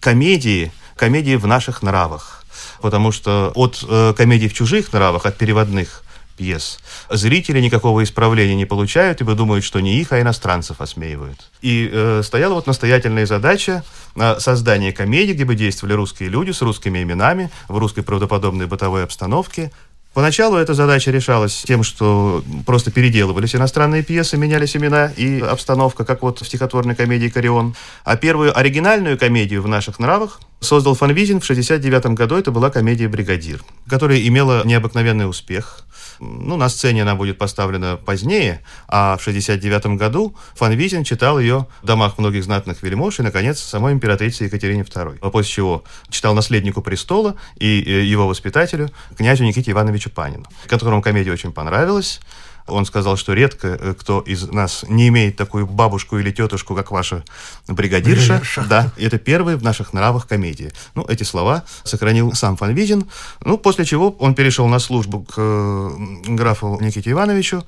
комедии, 0.00 0.72
комедии 0.96 1.34
в 1.34 1.46
наших 1.46 1.82
нравах. 1.82 2.44
Потому 2.80 3.12
что 3.12 3.52
от 3.54 3.84
э, 3.88 4.14
комедий 4.16 4.48
в 4.48 4.54
чужих 4.54 4.92
нравах, 4.92 5.26
от 5.26 5.36
переводных, 5.36 6.04
пьес. 6.36 6.78
Зрители 7.10 7.60
никакого 7.60 8.02
исправления 8.02 8.54
не 8.54 8.66
получают, 8.66 9.20
ибо 9.20 9.34
думают, 9.34 9.64
что 9.64 9.80
не 9.80 10.00
их, 10.00 10.12
а 10.12 10.20
иностранцев 10.20 10.80
осмеивают. 10.80 11.50
И 11.62 11.88
э, 11.92 12.22
стояла 12.22 12.54
вот 12.54 12.66
настоятельная 12.66 13.26
задача 13.26 13.84
э, 14.14 14.36
создания 14.38 14.92
комедии, 14.92 15.32
где 15.32 15.44
бы 15.44 15.54
действовали 15.54 15.94
русские 15.94 16.28
люди 16.28 16.50
с 16.50 16.62
русскими 16.62 17.02
именами, 17.02 17.50
в 17.68 17.78
русской 17.78 18.02
правдоподобной 18.02 18.66
бытовой 18.66 19.04
обстановке, 19.04 19.70
Поначалу 20.16 20.56
эта 20.56 20.72
задача 20.72 21.10
решалась 21.10 21.64
тем, 21.66 21.82
что 21.82 22.42
просто 22.64 22.90
переделывались 22.90 23.54
иностранные 23.54 24.02
пьесы, 24.02 24.38
менялись 24.38 24.74
имена 24.74 25.12
и 25.14 25.40
обстановка, 25.40 26.06
как 26.06 26.22
вот 26.22 26.40
в 26.40 26.46
стихотворной 26.46 26.94
комедии 26.94 27.28
«Корион». 27.28 27.74
А 28.02 28.16
первую 28.16 28.58
оригинальную 28.58 29.18
комедию 29.18 29.60
в 29.60 29.68
наших 29.68 29.98
нравах 29.98 30.40
создал 30.60 30.94
Фанвизин 30.94 31.40
в 31.40 31.44
1969 31.44 32.16
году. 32.16 32.36
Это 32.36 32.50
была 32.50 32.70
комедия 32.70 33.08
«Бригадир», 33.08 33.62
которая 33.88 34.20
имела 34.20 34.64
необыкновенный 34.64 35.28
успех. 35.28 35.86
Ну, 36.18 36.56
на 36.56 36.68
сцене 36.68 37.02
она 37.02 37.14
будет 37.14 37.38
поставлена 37.38 37.96
позднее, 37.96 38.62
а 38.88 39.16
в 39.16 39.20
1969 39.20 39.98
году 39.98 40.34
Фанвизин 40.54 41.04
читал 41.04 41.38
ее 41.38 41.66
в 41.82 41.86
домах 41.86 42.18
многих 42.18 42.44
знатных 42.44 42.82
вельмож 42.82 43.18
и, 43.18 43.22
наконец, 43.22 43.60
самой 43.60 43.92
императрице 43.92 44.44
Екатерине 44.44 44.82
II. 44.82 45.18
А 45.20 45.30
после 45.30 45.52
чего 45.52 45.84
читал 46.08 46.34
наследнику 46.34 46.80
престола 46.80 47.36
и 47.58 47.82
э, 47.82 48.04
его 48.04 48.26
воспитателю, 48.26 48.90
князю 49.16 49.44
Никите 49.44 49.72
Ивановичу 49.72 50.10
Панину, 50.10 50.46
которому 50.68 51.02
комедия 51.02 51.32
очень 51.32 51.52
понравилась. 51.52 52.20
Он 52.66 52.84
сказал, 52.86 53.16
что 53.16 53.32
редко 53.32 53.68
э, 53.68 53.94
кто 53.98 54.20
из 54.20 54.48
нас 54.48 54.84
не 54.88 55.08
имеет 55.08 55.36
такую 55.36 55.66
бабушку 55.66 56.18
или 56.18 56.30
тетушку, 56.30 56.74
как 56.74 56.90
ваша 56.90 57.24
бригадирша. 57.68 58.34
бригадирша. 58.34 58.64
Да, 58.68 58.92
это 58.96 59.18
первый 59.18 59.56
в 59.56 59.62
наших 59.62 59.92
нравах 59.92 60.26
комедии. 60.26 60.72
Ну, 60.94 61.04
эти 61.08 61.22
слова 61.22 61.64
сохранил 61.84 62.32
сам 62.34 62.56
Фанвизин. 62.56 63.06
Ну, 63.44 63.58
после 63.58 63.84
чего 63.84 64.10
он 64.18 64.34
перешел 64.34 64.66
на 64.66 64.78
службу 64.78 65.22
к 65.22 65.92
графу 66.28 66.78
Никите 66.80 67.10
Ивановичу. 67.10 67.64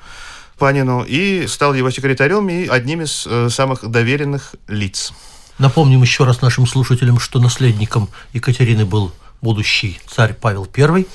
Панину 0.58 1.04
и 1.04 1.46
стал 1.46 1.72
его 1.74 1.90
секретарем 1.90 2.48
и 2.48 2.66
одним 2.66 3.02
из 3.02 3.26
э, 3.26 3.48
самых 3.48 3.88
доверенных 3.88 4.56
лиц. 4.66 5.12
Напомним 5.58 6.02
еще 6.02 6.24
раз 6.24 6.42
нашим 6.42 6.66
слушателям, 6.66 7.18
что 7.18 7.38
наследником 7.38 8.08
Екатерины 8.32 8.84
был 8.84 9.12
будущий 9.40 10.00
царь 10.06 10.34
Павел 10.34 10.68
I. 10.76 11.06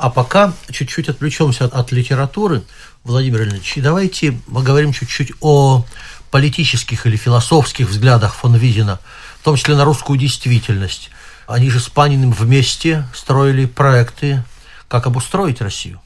А 0.00 0.08
пока 0.08 0.54
чуть-чуть 0.70 1.10
отвлечемся 1.10 1.66
от, 1.66 1.74
от 1.74 1.92
литературы. 1.92 2.62
Владимир 3.04 3.42
Ильич, 3.42 3.76
и 3.76 3.82
давайте 3.82 4.32
поговорим 4.32 4.94
чуть-чуть 4.94 5.32
о 5.40 5.84
политических 6.30 7.04
или 7.04 7.16
философских 7.16 7.90
взглядах 7.90 8.34
фон 8.34 8.56
Видина, 8.56 8.98
в 9.40 9.44
том 9.44 9.56
числе 9.56 9.76
на 9.76 9.84
русскую 9.84 10.18
действительность. 10.18 11.10
Они 11.46 11.68
же 11.68 11.80
с 11.80 11.90
Паниным 11.90 12.32
вместе 12.32 13.06
строили 13.14 13.66
проекты, 13.66 14.42
как 14.88 15.06
обустроить 15.06 15.60
Россию. 15.60 16.00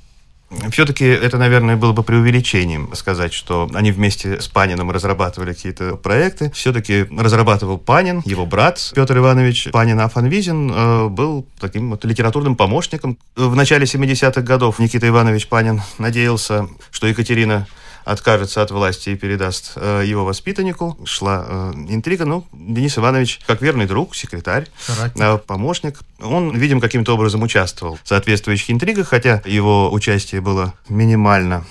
Все-таки 0.70 1.04
это, 1.04 1.38
наверное, 1.38 1.76
было 1.76 1.92
бы 1.92 2.02
преувеличением 2.02 2.94
сказать, 2.94 3.32
что 3.32 3.68
они 3.74 3.92
вместе 3.92 4.40
с 4.40 4.48
Паниным 4.48 4.90
разрабатывали 4.90 5.52
какие-то 5.52 5.96
проекты. 5.96 6.50
Все-таки 6.52 7.06
разрабатывал 7.16 7.78
Панин, 7.78 8.22
его 8.24 8.46
брат 8.46 8.92
Петр 8.94 9.18
Иванович 9.18 9.68
Панин 9.72 10.00
Афанвизин 10.00 10.70
э, 10.72 11.08
был 11.08 11.46
таким 11.58 11.90
вот 11.90 12.04
литературным 12.04 12.56
помощником. 12.56 13.18
В 13.36 13.54
начале 13.56 13.84
70-х 13.84 14.42
годов 14.42 14.78
Никита 14.78 15.08
Иванович 15.08 15.48
Панин 15.48 15.82
надеялся, 15.98 16.68
что 16.90 17.06
Екатерина 17.06 17.66
откажется 18.04 18.62
от 18.62 18.70
власти 18.70 19.10
и 19.10 19.16
передаст 19.16 19.72
э, 19.76 20.02
его 20.06 20.24
воспитаннику. 20.24 20.98
Шла 21.04 21.44
э, 21.46 21.72
интрига. 21.88 22.24
Ну, 22.24 22.46
Денис 22.52 22.96
Иванович, 22.98 23.40
как 23.46 23.62
верный 23.62 23.86
друг, 23.86 24.14
секретарь, 24.14 24.68
э, 24.88 25.38
помощник, 25.38 26.00
он, 26.20 26.56
видим, 26.56 26.80
каким-то 26.80 27.14
образом 27.14 27.42
участвовал 27.42 27.98
в 28.02 28.08
соответствующих 28.08 28.70
интригах, 28.70 29.08
хотя 29.08 29.42
его 29.44 29.92
участие 29.92 30.40
было 30.40 30.74
минимально. 30.88 31.64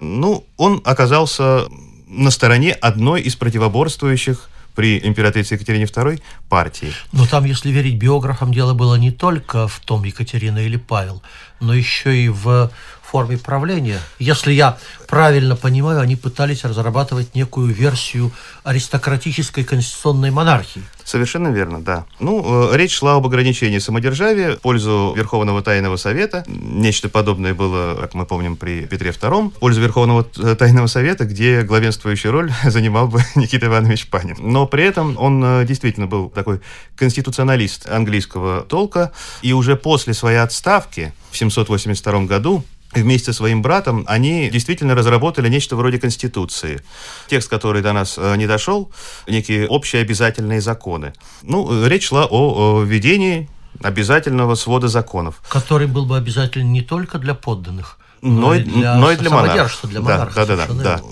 Ну, 0.00 0.44
он 0.56 0.80
оказался 0.84 1.66
на 2.06 2.30
стороне 2.30 2.72
одной 2.72 3.22
из 3.22 3.36
противоборствующих 3.36 4.48
при 4.74 4.98
императрице 4.98 5.54
Екатерине 5.54 5.84
II 5.84 6.20
партии. 6.48 6.92
Но 7.12 7.26
там, 7.26 7.44
если 7.44 7.70
верить 7.70 7.96
биографам, 7.96 8.52
дело 8.52 8.74
было 8.74 8.94
не 8.96 9.10
только 9.10 9.68
в 9.68 9.80
том, 9.80 10.04
Екатерина 10.04 10.58
или 10.58 10.76
Павел, 10.76 11.22
но 11.60 11.74
еще 11.74 12.16
и 12.16 12.28
в 12.28 12.70
форме 13.12 13.36
правления. 13.36 14.00
Если 14.18 14.52
я 14.54 14.78
правильно 15.06 15.54
понимаю, 15.54 16.00
они 16.00 16.16
пытались 16.16 16.64
разрабатывать 16.64 17.34
некую 17.34 17.66
версию 17.74 18.32
аристократической 18.64 19.64
конституционной 19.64 20.30
монархии. 20.30 20.82
Совершенно 21.04 21.48
верно, 21.48 21.82
да. 21.82 22.06
Ну, 22.20 22.72
э, 22.72 22.76
речь 22.78 22.94
шла 22.94 23.16
об 23.16 23.26
ограничении 23.26 23.78
самодержавия 23.80 24.56
в 24.56 24.60
пользу 24.60 25.12
Верховного 25.14 25.60
Тайного 25.60 25.96
Совета. 25.96 26.42
Нечто 26.46 27.10
подобное 27.10 27.52
было, 27.52 27.98
как 28.00 28.14
мы 28.14 28.24
помним, 28.24 28.56
при 28.56 28.86
Петре 28.86 29.10
II. 29.10 29.50
В 29.50 29.58
пользу 29.58 29.82
Верховного 29.82 30.26
э, 30.38 30.54
Тайного 30.54 30.86
Совета, 30.86 31.26
где 31.26 31.60
главенствующую 31.62 32.32
роль 32.32 32.50
занимал 32.64 33.08
бы 33.08 33.20
Никита 33.34 33.66
Иванович 33.66 34.08
Панин. 34.08 34.36
Но 34.40 34.66
при 34.66 34.84
этом 34.84 35.18
он 35.18 35.44
э, 35.44 35.64
действительно 35.66 36.06
был 36.06 36.30
такой 36.30 36.62
конституционалист 36.96 37.86
английского 37.86 38.62
толка. 38.62 39.12
И 39.42 39.52
уже 39.52 39.76
после 39.76 40.14
своей 40.14 40.38
отставки 40.38 41.12
в 41.30 41.36
782 41.36 42.24
году 42.24 42.64
вместе 42.94 43.26
со 43.26 43.32
своим 43.32 43.62
братом, 43.62 44.04
они 44.06 44.50
действительно 44.50 44.94
разработали 44.94 45.48
нечто 45.48 45.76
вроде 45.76 45.98
Конституции. 45.98 46.80
Текст, 47.28 47.48
который 47.48 47.82
до 47.82 47.92
нас 47.92 48.18
э, 48.18 48.36
не 48.36 48.46
дошел, 48.46 48.90
некие 49.26 49.68
общие 49.68 50.02
обязательные 50.02 50.60
законы. 50.60 51.12
Ну, 51.42 51.86
речь 51.86 52.08
шла 52.08 52.26
о, 52.26 52.82
введении 52.82 53.48
обязательного 53.82 54.54
свода 54.54 54.88
законов. 54.88 55.42
Который 55.48 55.86
был 55.86 56.06
бы 56.06 56.16
обязателен 56.16 56.72
не 56.72 56.82
только 56.82 57.18
для 57.18 57.34
подданных, 57.34 57.98
но, 58.22 58.40
но 58.40 58.54
и 58.54 58.60
для, 58.60 58.94
но 58.94 59.12
и 59.12 59.16
для 59.16 59.30
монарха. 59.30 59.86
Для 59.86 60.00
монарха 60.00 60.34
да, 60.34 60.46
да, 60.46 60.56
да, 60.56 60.66
да, 60.66 60.82
да 60.82 61.02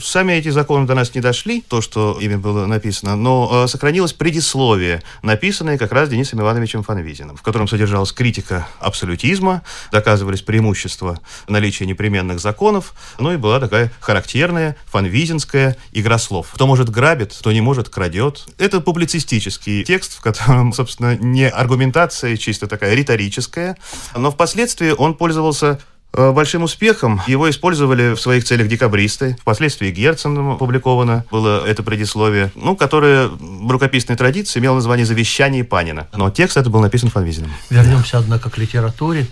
сами 0.00 0.32
эти 0.32 0.48
законы 0.48 0.86
до 0.86 0.94
нас 0.94 1.14
не 1.14 1.20
дошли, 1.20 1.62
то, 1.66 1.80
что 1.80 2.18
ими 2.20 2.36
было 2.36 2.66
написано, 2.66 3.16
но 3.16 3.64
э, 3.64 3.68
сохранилось 3.68 4.12
предисловие, 4.12 5.02
написанное 5.22 5.78
как 5.78 5.92
раз 5.92 6.08
Денисом 6.08 6.40
Ивановичем 6.40 6.82
Фанвизиным, 6.82 7.36
в 7.36 7.42
котором 7.42 7.68
содержалась 7.68 8.12
критика 8.12 8.66
абсолютизма, 8.78 9.62
доказывались 9.92 10.42
преимущества 10.42 11.20
наличия 11.48 11.86
непременных 11.86 12.40
законов, 12.40 12.94
ну 13.18 13.32
и 13.32 13.36
была 13.36 13.60
такая 13.60 13.92
характерная 14.00 14.76
фанвизинская 14.86 15.76
игра 15.92 16.18
слов. 16.18 16.48
Кто 16.52 16.66
может 16.66 16.90
грабит, 16.90 17.34
кто 17.38 17.52
не 17.52 17.60
может 17.60 17.88
крадет. 17.88 18.46
Это 18.58 18.80
публицистический 18.80 19.84
текст, 19.84 20.16
в 20.16 20.20
котором, 20.20 20.72
собственно, 20.72 21.16
не 21.16 21.48
аргументация 21.48 22.36
чисто 22.36 22.66
такая 22.66 22.94
риторическая, 22.94 23.76
но 24.16 24.30
впоследствии 24.30 24.90
он 24.90 25.14
пользовался 25.14 25.80
большим 26.12 26.62
успехом 26.62 27.20
его 27.26 27.48
использовали 27.48 28.14
в 28.14 28.20
своих 28.20 28.44
целях 28.44 28.68
декабристы. 28.68 29.36
Впоследствии 29.40 29.90
Герценом 29.90 30.50
опубликовано 30.50 31.24
было 31.30 31.66
это 31.66 31.82
предисловие, 31.82 32.50
ну, 32.54 32.76
которое 32.76 33.28
в 33.28 33.70
рукописной 33.70 34.16
традиции 34.16 34.58
имело 34.58 34.74
название 34.74 35.06
«Завещание 35.06 35.64
Панина». 35.64 36.08
Но 36.12 36.30
текст 36.30 36.56
это 36.56 36.70
был 36.70 36.80
написан 36.80 37.10
Фанвизиным. 37.10 37.52
Вернемся, 37.70 38.18
однако, 38.18 38.50
к 38.50 38.58
литературе. 38.58 39.26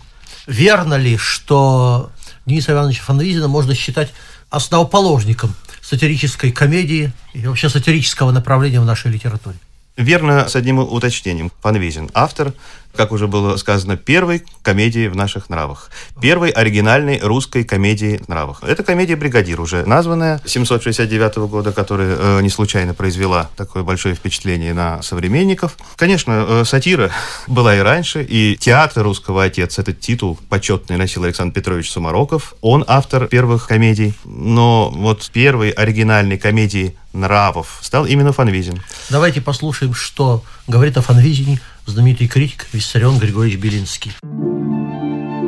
Верно 0.46 0.94
ли, 0.94 1.16
что 1.16 2.10
Дениса 2.46 2.72
Ивановича 2.72 3.02
Фанвизина 3.02 3.48
можно 3.48 3.74
считать 3.74 4.12
основоположником 4.50 5.54
сатирической 5.82 6.52
комедии 6.52 7.12
и 7.34 7.46
вообще 7.46 7.68
сатирического 7.68 8.30
направления 8.30 8.80
в 8.80 8.84
нашей 8.84 9.10
литературе? 9.10 9.56
Верно, 9.96 10.48
с 10.48 10.54
одним 10.54 10.78
уточнением. 10.78 11.50
Фанвизин– 11.60 12.08
автор 12.14 12.52
как 12.98 13.12
уже 13.12 13.28
было 13.28 13.56
сказано, 13.56 13.96
первой 13.96 14.42
комедии 14.62 15.06
в 15.06 15.14
наших 15.14 15.50
нравах. 15.50 15.90
Первой 16.20 16.50
оригинальной 16.50 17.20
русской 17.20 17.62
комедии 17.62 18.20
в 18.26 18.28
нравах. 18.28 18.64
Это 18.64 18.82
комедия 18.82 19.14
«Бригадир», 19.14 19.60
уже 19.60 19.86
названная 19.86 20.40
769 20.44 21.36
года, 21.48 21.70
которая 21.70 22.16
э, 22.18 22.40
не 22.42 22.48
случайно 22.50 22.94
произвела 22.94 23.50
такое 23.56 23.84
большое 23.84 24.16
впечатление 24.16 24.74
на 24.74 25.00
современников. 25.02 25.76
Конечно, 25.94 26.44
э, 26.48 26.64
сатира 26.64 27.12
была 27.46 27.76
и 27.76 27.78
раньше, 27.78 28.24
и 28.24 28.56
театр 28.56 29.04
«Русского 29.04 29.44
отец» 29.44 29.78
этот 29.78 30.00
титул 30.00 30.36
почетный 30.48 30.96
носил 30.96 31.22
Александр 31.22 31.54
Петрович 31.54 31.88
Сумароков. 31.88 32.54
Он 32.62 32.84
автор 32.88 33.28
первых 33.28 33.68
комедий, 33.68 34.14
но 34.24 34.90
вот 34.90 35.30
первой 35.32 35.70
оригинальной 35.70 36.36
комедии 36.36 36.96
нравов 37.12 37.78
стал 37.80 38.06
именно 38.06 38.32
Фанвизин. 38.32 38.82
Давайте 39.08 39.40
послушаем, 39.40 39.94
что 39.94 40.42
говорит 40.66 40.96
о 40.96 41.02
Фанвизине 41.02 41.60
знаменитый 41.88 42.28
критик 42.28 42.66
Виссарион 42.72 43.18
Григорьевич 43.18 43.58
Белинский. 43.58 44.12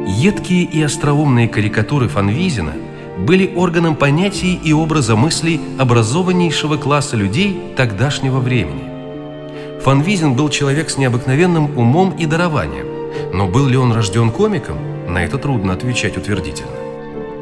Едкие 0.07 0.65
и 0.65 0.83
остроумные 0.83 1.49
карикатуры 1.49 2.09
Фанвизина 2.09 2.73
были 3.19 3.53
органом 3.55 3.95
понятий 3.95 4.55
и 4.55 4.73
образа 4.73 5.17
мыслей 5.17 5.61
образованнейшего 5.79 6.79
класса 6.79 7.17
людей 7.17 7.61
тогдашнего 7.77 8.41
времени. 8.41 9.81
Фанвизин 9.83 10.35
был 10.35 10.49
человек 10.49 10.89
с 10.89 10.97
необыкновенным 10.97 11.79
умом 11.79 12.17
и 12.17 12.25
дарованием, 12.25 12.87
но 13.35 13.47
был 13.47 13.67
ли 13.67 13.77
он 13.77 13.93
рожден 13.93 14.31
комиком, 14.31 14.79
на 15.13 15.23
это 15.23 15.37
трудно 15.37 15.75
отвечать 15.75 16.17
утвердительно. 16.17 16.71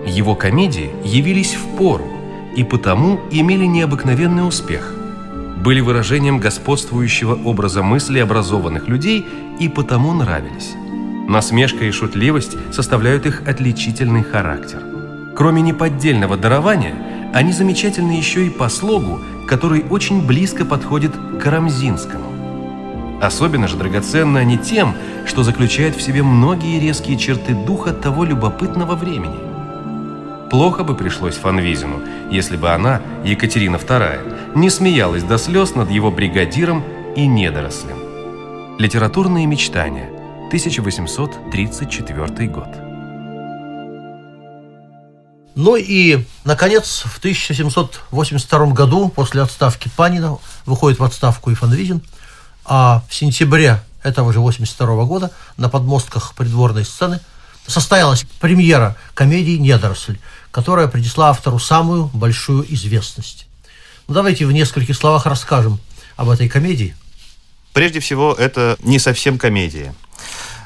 Его 0.06 0.34
комедии 0.34 0.90
явились 1.04 1.54
в 1.54 1.76
пору 1.76 2.06
и 2.56 2.64
потому 2.64 3.20
имели 3.30 3.64
необыкновенный 3.64 4.46
успех. 4.46 4.97
Были 5.62 5.80
выражением 5.80 6.38
господствующего 6.38 7.34
образа 7.34 7.82
мысли 7.82 8.20
образованных 8.20 8.86
людей 8.86 9.26
и 9.58 9.68
потому 9.68 10.12
нравились. 10.14 10.74
Насмешка 11.28 11.84
и 11.84 11.90
шутливость 11.90 12.56
составляют 12.72 13.26
их 13.26 13.42
отличительный 13.46 14.22
характер. 14.22 14.80
Кроме 15.36 15.60
неподдельного 15.62 16.36
дарования, 16.36 16.94
они 17.34 17.52
замечательны 17.52 18.12
еще 18.12 18.46
и 18.46 18.50
по 18.50 18.68
слогу, 18.68 19.20
который 19.48 19.84
очень 19.90 20.24
близко 20.24 20.64
подходит 20.64 21.12
к 21.16 21.38
Карамзинскому. 21.40 23.18
Особенно 23.20 23.66
же 23.66 23.76
драгоценны 23.76 24.38
они 24.38 24.58
тем, 24.58 24.94
что 25.26 25.42
заключает 25.42 25.96
в 25.96 26.02
себе 26.02 26.22
многие 26.22 26.78
резкие 26.78 27.18
черты 27.18 27.54
духа 27.54 27.92
того 27.92 28.24
любопытного 28.24 28.94
времени. 28.94 29.47
Плохо 30.50 30.82
бы 30.82 30.94
пришлось 30.94 31.36
Фанвизину, 31.36 32.00
если 32.30 32.56
бы 32.56 32.70
она, 32.70 33.02
Екатерина 33.22 33.76
II, 33.76 34.56
не 34.56 34.70
смеялась 34.70 35.22
до 35.22 35.36
слез 35.36 35.74
над 35.74 35.90
его 35.90 36.10
бригадиром 36.10 36.82
и 37.14 37.26
недорослем. 37.26 38.78
Литературные 38.78 39.44
мечтания, 39.44 40.08
1834 40.46 42.48
год. 42.48 42.68
Ну 45.54 45.76
и, 45.76 46.24
наконец, 46.44 47.02
в 47.04 47.18
1782 47.18 48.66
году, 48.68 49.10
после 49.10 49.42
отставки 49.42 49.90
Панина, 49.96 50.38
выходит 50.64 50.98
в 50.98 51.04
отставку 51.04 51.50
и 51.50 51.54
Фанвизин, 51.54 52.00
а 52.64 53.02
в 53.08 53.14
сентябре 53.14 53.82
этого 54.02 54.32
же 54.32 54.40
82 54.40 55.04
года 55.04 55.30
на 55.58 55.68
подмостках 55.68 56.34
придворной 56.34 56.86
сцены 56.86 57.20
состоялась 57.66 58.24
премьера 58.40 58.96
комедии 59.14 59.58
«Недоросль», 59.58 60.18
которая 60.50 60.88
принесла 60.88 61.30
автору 61.30 61.58
самую 61.58 62.06
большую 62.12 62.72
известность. 62.74 63.46
Ну, 64.06 64.14
давайте 64.14 64.46
в 64.46 64.52
нескольких 64.52 64.96
словах 64.96 65.26
расскажем 65.26 65.78
об 66.16 66.30
этой 66.30 66.48
комедии. 66.48 66.96
Прежде 67.72 68.00
всего, 68.00 68.34
это 68.34 68.76
не 68.82 68.98
совсем 68.98 69.38
комедия. 69.38 69.94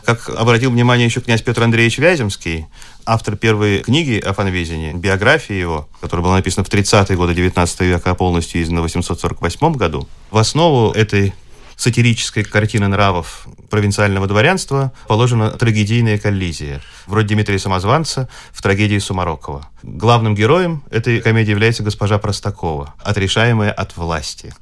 Как 0.05 0.29
обратил 0.31 0.71
внимание 0.71 1.07
еще 1.07 1.21
князь 1.21 1.43
Петр 1.43 1.63
Андреевич 1.63 1.99
Вяземский, 1.99 2.67
автор 3.05 3.37
первой 3.37 3.81
книги 3.81 4.19
о 4.19 4.33
Фанвизине, 4.33 4.95
биографии 4.95 5.55
его, 5.55 5.89
которая 6.01 6.25
была 6.25 6.37
написана 6.37 6.65
в 6.65 6.69
30-е 6.69 7.17
годы 7.17 7.35
19 7.35 7.81
века, 7.81 8.11
а 8.11 8.15
полностью 8.15 8.63
издана 8.63 8.81
в 8.81 8.85
848 8.85 9.75
году, 9.75 10.09
в 10.31 10.39
основу 10.39 10.93
этой 10.93 11.35
сатирической 11.77 12.45
картины 12.45 12.89
нравов 12.89 13.47
провинциального 13.71 14.27
дворянства 14.27 14.93
положена 15.09 15.51
трагедийная 15.51 16.19
коллизия, 16.19 16.81
вроде 17.07 17.35
Дмитрия 17.35 17.59
Самозванца 17.59 18.29
в 18.53 18.63
трагедии 18.63 18.99
Сумарокова. 18.99 19.69
Главным 19.83 20.35
героем 20.35 20.85
этой 20.91 21.21
комедии 21.21 21.51
является 21.51 21.83
госпожа 21.83 22.19
Простакова, 22.19 22.95
отрешаемая 22.99 23.73
от 23.73 23.97
власти. 23.97 24.55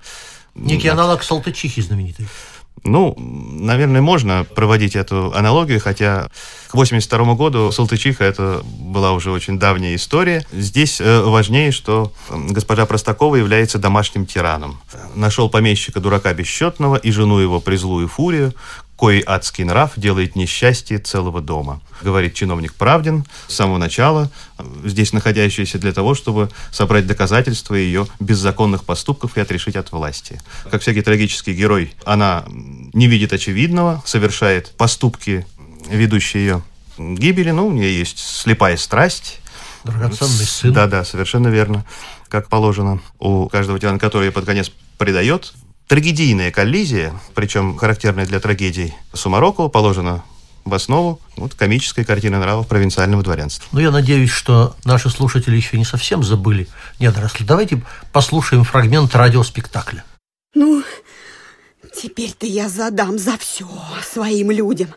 Некий 0.54 0.88
аналог 0.88 1.22
Салтычихи 1.22 1.80
знаменитой. 1.80 2.28
Ну, 2.84 3.14
наверное, 3.18 4.00
можно 4.00 4.44
проводить 4.54 4.96
эту 4.96 5.32
аналогию, 5.34 5.80
хотя 5.80 6.28
к 6.68 6.74
82 6.74 7.34
году 7.34 7.70
Салтычиха 7.72 8.24
это 8.24 8.62
была 8.64 9.12
уже 9.12 9.30
очень 9.30 9.58
давняя 9.58 9.94
история. 9.94 10.46
Здесь 10.52 11.00
э, 11.00 11.20
важнее, 11.20 11.72
что 11.72 12.12
госпожа 12.30 12.86
Простакова 12.86 13.36
является 13.36 13.78
домашним 13.78 14.24
тираном. 14.24 14.80
Нашел 15.14 15.50
помещика 15.50 16.00
дурака 16.00 16.32
бесчетного 16.32 16.96
и 16.96 17.10
жену 17.10 17.38
его 17.38 17.60
призлую 17.60 18.08
фурию, 18.08 18.54
кой 19.00 19.24
адский 19.26 19.64
нрав 19.64 19.92
делает 19.96 20.36
несчастье 20.36 20.98
целого 20.98 21.40
дома. 21.40 21.80
Говорит 22.02 22.34
чиновник 22.34 22.74
Правдин 22.74 23.24
с 23.48 23.54
самого 23.54 23.78
начала, 23.78 24.30
здесь 24.84 25.14
находящийся 25.14 25.78
для 25.78 25.94
того, 25.94 26.14
чтобы 26.14 26.50
собрать 26.70 27.06
доказательства 27.06 27.76
ее 27.76 28.06
беззаконных 28.20 28.84
поступков 28.84 29.38
и 29.38 29.40
отрешить 29.40 29.76
от 29.76 29.90
власти. 29.90 30.38
Как 30.70 30.82
всякий 30.82 31.00
трагический 31.00 31.54
герой, 31.54 31.94
она 32.04 32.44
не 32.46 33.06
видит 33.06 33.32
очевидного, 33.32 34.02
совершает 34.04 34.72
поступки, 34.76 35.46
ведущие 35.88 36.42
ее 36.44 36.62
к 36.98 37.18
гибели, 37.18 37.52
ну, 37.52 37.68
у 37.68 37.72
нее 37.72 37.98
есть 37.98 38.18
слепая 38.18 38.76
страсть, 38.76 39.40
Драгоценный 39.82 40.44
сын. 40.44 40.74
Да-да, 40.74 41.04
совершенно 41.04 41.48
верно, 41.48 41.86
как 42.28 42.50
положено 42.50 43.00
у 43.18 43.48
каждого 43.48 43.78
тирана, 43.78 43.98
который 43.98 44.30
под 44.30 44.44
конец 44.44 44.70
предает 44.98 45.54
трагедийная 45.90 46.52
коллизия, 46.52 47.12
причем 47.34 47.76
характерная 47.76 48.24
для 48.24 48.38
трагедий 48.38 48.94
Сумарокова, 49.12 49.66
положена 49.66 50.22
в 50.64 50.72
основу 50.72 51.20
вот, 51.36 51.54
комической 51.54 52.04
картины 52.04 52.38
нравов 52.38 52.68
провинциального 52.68 53.24
дворянства. 53.24 53.66
Ну, 53.72 53.80
я 53.80 53.90
надеюсь, 53.90 54.30
что 54.30 54.76
наши 54.84 55.10
слушатели 55.10 55.56
еще 55.56 55.78
не 55.78 55.84
совсем 55.84 56.22
забыли 56.22 56.68
недоросли. 57.00 57.44
Давайте 57.44 57.82
послушаем 58.12 58.62
фрагмент 58.62 59.16
радиоспектакля. 59.16 60.04
Ну, 60.54 60.84
теперь-то 61.94 62.46
я 62.46 62.68
задам 62.68 63.18
за 63.18 63.36
все 63.38 63.66
своим 64.02 64.50
людям. 64.50 64.88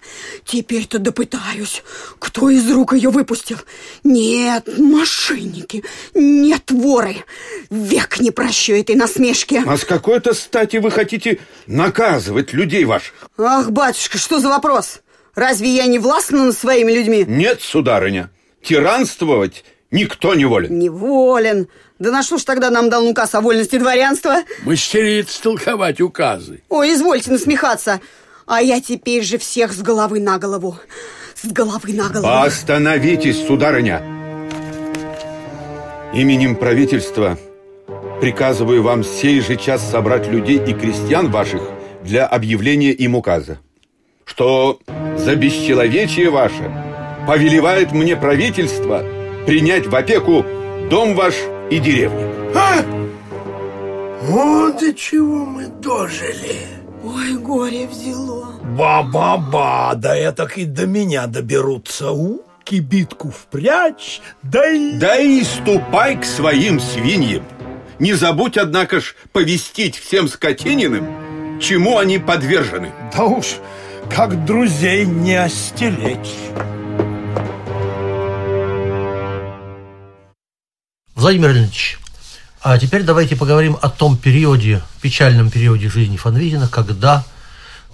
Теперь-то 0.45 0.99
допытаюсь, 0.99 1.83
кто 2.19 2.49
из 2.49 2.69
рук 2.71 2.93
ее 2.93 3.09
выпустил. 3.09 3.57
Нет, 4.03 4.67
мошенники, 4.77 5.83
нет, 6.13 6.71
воры. 6.71 7.17
Век 7.69 8.19
не 8.19 8.31
прощу 8.31 8.73
этой 8.73 8.95
насмешки. 8.95 9.61
А 9.65 9.77
с 9.77 9.85
какой-то 9.85 10.33
стати 10.33 10.77
вы 10.77 10.91
хотите 10.91 11.39
наказывать 11.67 12.53
людей 12.53 12.85
ваших? 12.85 13.13
Ах, 13.37 13.71
батюшка, 13.71 14.17
что 14.17 14.39
за 14.39 14.49
вопрос? 14.49 15.01
Разве 15.35 15.75
я 15.75 15.85
не 15.85 15.99
властна 15.99 16.45
над 16.45 16.57
своими 16.57 16.91
людьми? 16.91 17.25
Нет, 17.27 17.61
сударыня, 17.61 18.29
тиранствовать 18.61 19.63
никто 19.93 20.35
не 20.35 20.45
волен. 20.45 20.77
Неволен. 20.77 21.67
Да 21.99 22.11
на 22.11 22.23
что 22.23 22.37
ж 22.37 22.43
тогда 22.43 22.69
нам 22.69 22.89
дал 22.89 23.07
указ 23.07 23.33
о 23.35 23.41
вольности 23.41 23.77
дворянства? 23.77 24.39
Мастериц 24.65 25.37
толковать 25.37 26.01
указы. 26.01 26.61
Ой, 26.67 26.93
извольте 26.93 27.31
насмехаться. 27.31 28.01
А 28.45 28.61
я 28.61 28.81
теперь 28.81 29.23
же 29.23 29.37
всех 29.37 29.71
с 29.71 29.81
головы 29.81 30.19
на 30.19 30.37
голову. 30.37 30.77
С 31.35 31.47
головы 31.49 31.93
на 31.93 32.09
голову. 32.09 32.27
Остановитесь, 32.27 33.45
сударыня. 33.47 34.01
Именем 36.13 36.57
правительства 36.57 37.37
приказываю 38.19 38.83
вам 38.83 39.03
сей 39.03 39.39
же 39.39 39.55
час 39.55 39.81
собрать 39.89 40.27
людей 40.27 40.57
и 40.57 40.73
крестьян 40.73 41.31
ваших 41.31 41.61
для 42.03 42.25
объявления 42.25 42.91
им 42.91 43.15
указа, 43.15 43.59
что 44.25 44.79
за 45.17 45.35
бесчеловечие 45.35 46.29
ваше 46.29 46.71
повелевает 47.27 47.91
мне 47.93 48.15
правительство 48.15 49.03
принять 49.45 49.87
в 49.87 49.95
опеку 49.95 50.45
дом 50.89 51.15
ваш 51.15 51.35
и 51.69 51.79
деревню. 51.79 52.31
А? 52.55 52.81
Вот 54.21 54.79
до 54.79 54.93
чего 54.93 55.45
мы 55.45 55.67
дожили. 55.67 56.67
Ой, 57.03 57.33
горе 57.33 57.87
взяло. 57.87 58.53
Ба-ба-ба, 58.77 59.93
да 59.95 60.15
это 60.15 60.47
и 60.55 60.63
до 60.63 60.85
меня 60.85 61.27
доберутся. 61.27 62.11
У, 62.11 62.41
кибитку 62.63 63.29
впрячь, 63.31 64.21
да 64.41 64.69
и... 64.71 64.93
Да 64.93 65.17
и 65.17 65.43
ступай 65.43 66.15
к 66.15 66.23
своим 66.23 66.79
свиньям. 66.79 67.43
Не 67.99 68.13
забудь, 68.13 68.57
однако 68.57 69.01
ж, 69.01 69.15
повестить 69.33 69.97
всем 69.97 70.27
скотининым, 70.27 71.59
чему 71.59 71.97
они 71.97 72.19
подвержены. 72.19 72.91
Да 73.15 73.25
уж, 73.25 73.57
как 74.09 74.45
друзей 74.45 75.05
не 75.05 75.35
остеречь. 75.35 76.33
Владимир 81.23 81.51
Ильич, 81.51 81.99
а 82.61 82.77
теперь 82.77 83.03
давайте 83.03 83.37
поговорим 83.37 83.77
о 83.81 83.89
том 83.89 84.17
периоде, 84.17 84.83
печальном 85.01 85.49
периоде 85.49 85.87
жизни 85.87 86.17
Фанвизина, 86.17 86.67
когда 86.67 87.23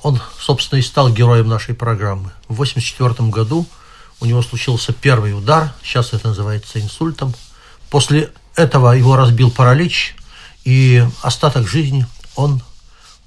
Он, 0.01 0.19
собственно, 0.39 0.79
и 0.79 0.81
стал 0.81 1.11
героем 1.11 1.47
нашей 1.47 1.75
программы. 1.75 2.31
В 2.47 2.53
1984 2.59 3.29
году 3.29 3.67
у 4.19 4.25
него 4.25 4.41
случился 4.41 4.93
первый 4.93 5.37
удар, 5.37 5.71
сейчас 5.83 6.13
это 6.13 6.29
называется 6.29 6.81
инсультом. 6.81 7.35
После 7.91 8.31
этого 8.55 8.93
его 8.93 9.15
разбил 9.15 9.51
паралич, 9.51 10.15
и 10.63 11.05
остаток 11.21 11.67
жизни 11.67 12.07
он 12.33 12.63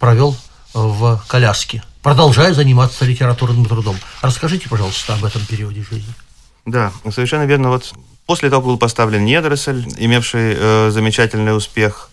провел 0.01 0.37
в 0.75 1.23
коляске, 1.29 1.85
продолжая 2.03 2.55
заниматься 2.55 3.05
литературным 3.05 3.67
трудом. 3.67 3.97
Расскажите, 4.21 4.69
пожалуйста, 4.69 5.15
об 5.15 5.25
этом 5.25 5.47
периоде 5.47 5.85
жизни. 5.89 6.13
Да, 6.67 6.93
совершенно 7.13 7.45
верно. 7.45 7.69
Вот 7.69 7.93
после 8.27 8.51
того, 8.51 8.63
как 8.63 8.69
был 8.69 8.79
поставлен 8.79 9.25
недоросль, 9.25 9.85
имевший 9.99 10.55
э, 10.57 10.91
замечательный 10.91 11.57
успех, 11.57 12.09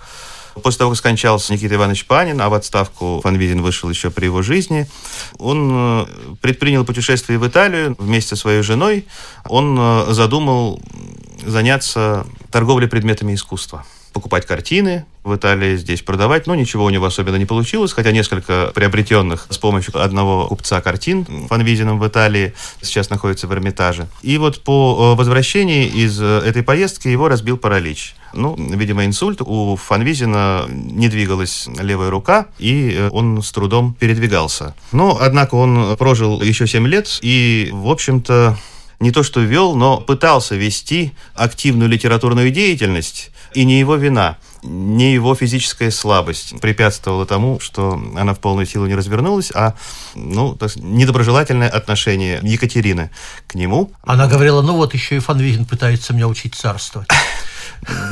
После 0.63 0.79
того, 0.79 0.91
как 0.91 0.97
скончался 0.97 1.53
Никита 1.53 1.75
Иванович 1.75 2.05
Панин, 2.05 2.41
а 2.41 2.49
в 2.49 2.53
отставку 2.53 3.21
Фанвизин 3.23 3.61
вышел 3.61 3.89
еще 3.89 4.09
при 4.09 4.25
его 4.25 4.41
жизни, 4.41 4.87
он 5.37 5.71
э, 5.71 6.05
предпринял 6.41 6.83
путешествие 6.85 7.39
в 7.39 7.47
Италию 7.47 7.95
вместе 7.97 8.29
со 8.29 8.41
своей 8.41 8.61
женой. 8.61 9.05
Он 9.45 9.77
э, 9.79 10.05
задумал 10.09 10.81
заняться 11.45 12.25
торговлей 12.51 12.87
предметами 12.89 13.35
искусства 13.35 13.85
покупать 14.19 14.45
картины 14.45 15.05
в 15.23 15.33
Италии, 15.33 15.77
здесь 15.77 16.01
продавать. 16.01 16.45
Но 16.45 16.53
ничего 16.53 16.83
у 16.83 16.89
него 16.89 17.05
особенно 17.05 17.37
не 17.37 17.45
получилось, 17.45 17.93
хотя 17.93 18.11
несколько 18.11 18.71
приобретенных 18.75 19.47
с 19.49 19.57
помощью 19.57 19.97
одного 20.01 20.47
купца 20.47 20.81
картин 20.81 21.25
Фанвизином 21.47 21.99
в 21.99 22.07
Италии 22.07 22.53
сейчас 22.81 23.09
находится 23.09 23.47
в 23.47 23.53
Эрмитаже. 23.53 24.07
И 24.21 24.37
вот 24.37 24.61
по 24.63 25.13
э, 25.13 25.17
возвращении 25.17 25.87
из 25.87 26.21
э, 26.21 26.41
этой 26.45 26.63
поездки 26.63 27.07
его 27.07 27.29
разбил 27.29 27.57
паралич. 27.57 28.15
Ну, 28.33 28.55
видимо, 28.57 29.05
инсульт. 29.05 29.41
У 29.41 29.77
Фанвизина 29.77 30.65
не 30.69 31.07
двигалась 31.07 31.69
левая 31.79 32.09
рука, 32.09 32.47
и 32.59 32.93
э, 32.93 33.09
он 33.09 33.41
с 33.41 33.51
трудом 33.53 33.95
передвигался. 33.97 34.75
Но, 34.91 35.17
однако, 35.19 35.55
он 35.55 35.95
прожил 35.95 36.41
еще 36.41 36.67
7 36.67 36.85
лет, 36.87 37.19
и, 37.21 37.69
в 37.71 37.89
общем-то, 37.89 38.57
не 38.99 39.11
то 39.11 39.23
что 39.23 39.39
вел, 39.39 39.75
но 39.75 39.97
пытался 39.97 40.55
вести 40.55 41.13
активную 41.33 41.89
литературную 41.89 42.51
деятельность, 42.51 43.31
и 43.53 43.65
не 43.65 43.79
его 43.79 43.95
вина, 43.95 44.37
не 44.63 45.13
его 45.13 45.35
физическая 45.35 45.91
слабость 45.91 46.59
препятствовала 46.59 47.25
тому, 47.25 47.59
что 47.59 48.01
она 48.15 48.33
в 48.33 48.39
полную 48.39 48.65
силу 48.65 48.85
не 48.87 48.95
развернулась, 48.95 49.51
а 49.53 49.75
ну, 50.15 50.55
так, 50.55 50.75
недоброжелательное 50.75 51.69
отношение 51.69 52.39
Екатерины 52.43 53.09
к 53.47 53.55
нему. 53.55 53.91
Она 54.03 54.27
говорила, 54.27 54.61
ну 54.61 54.75
вот 54.75 54.93
еще 54.93 55.17
и 55.17 55.19
Фанвизин 55.19 55.65
пытается 55.65 56.13
меня 56.13 56.27
учить 56.27 56.55
царствовать. 56.55 57.07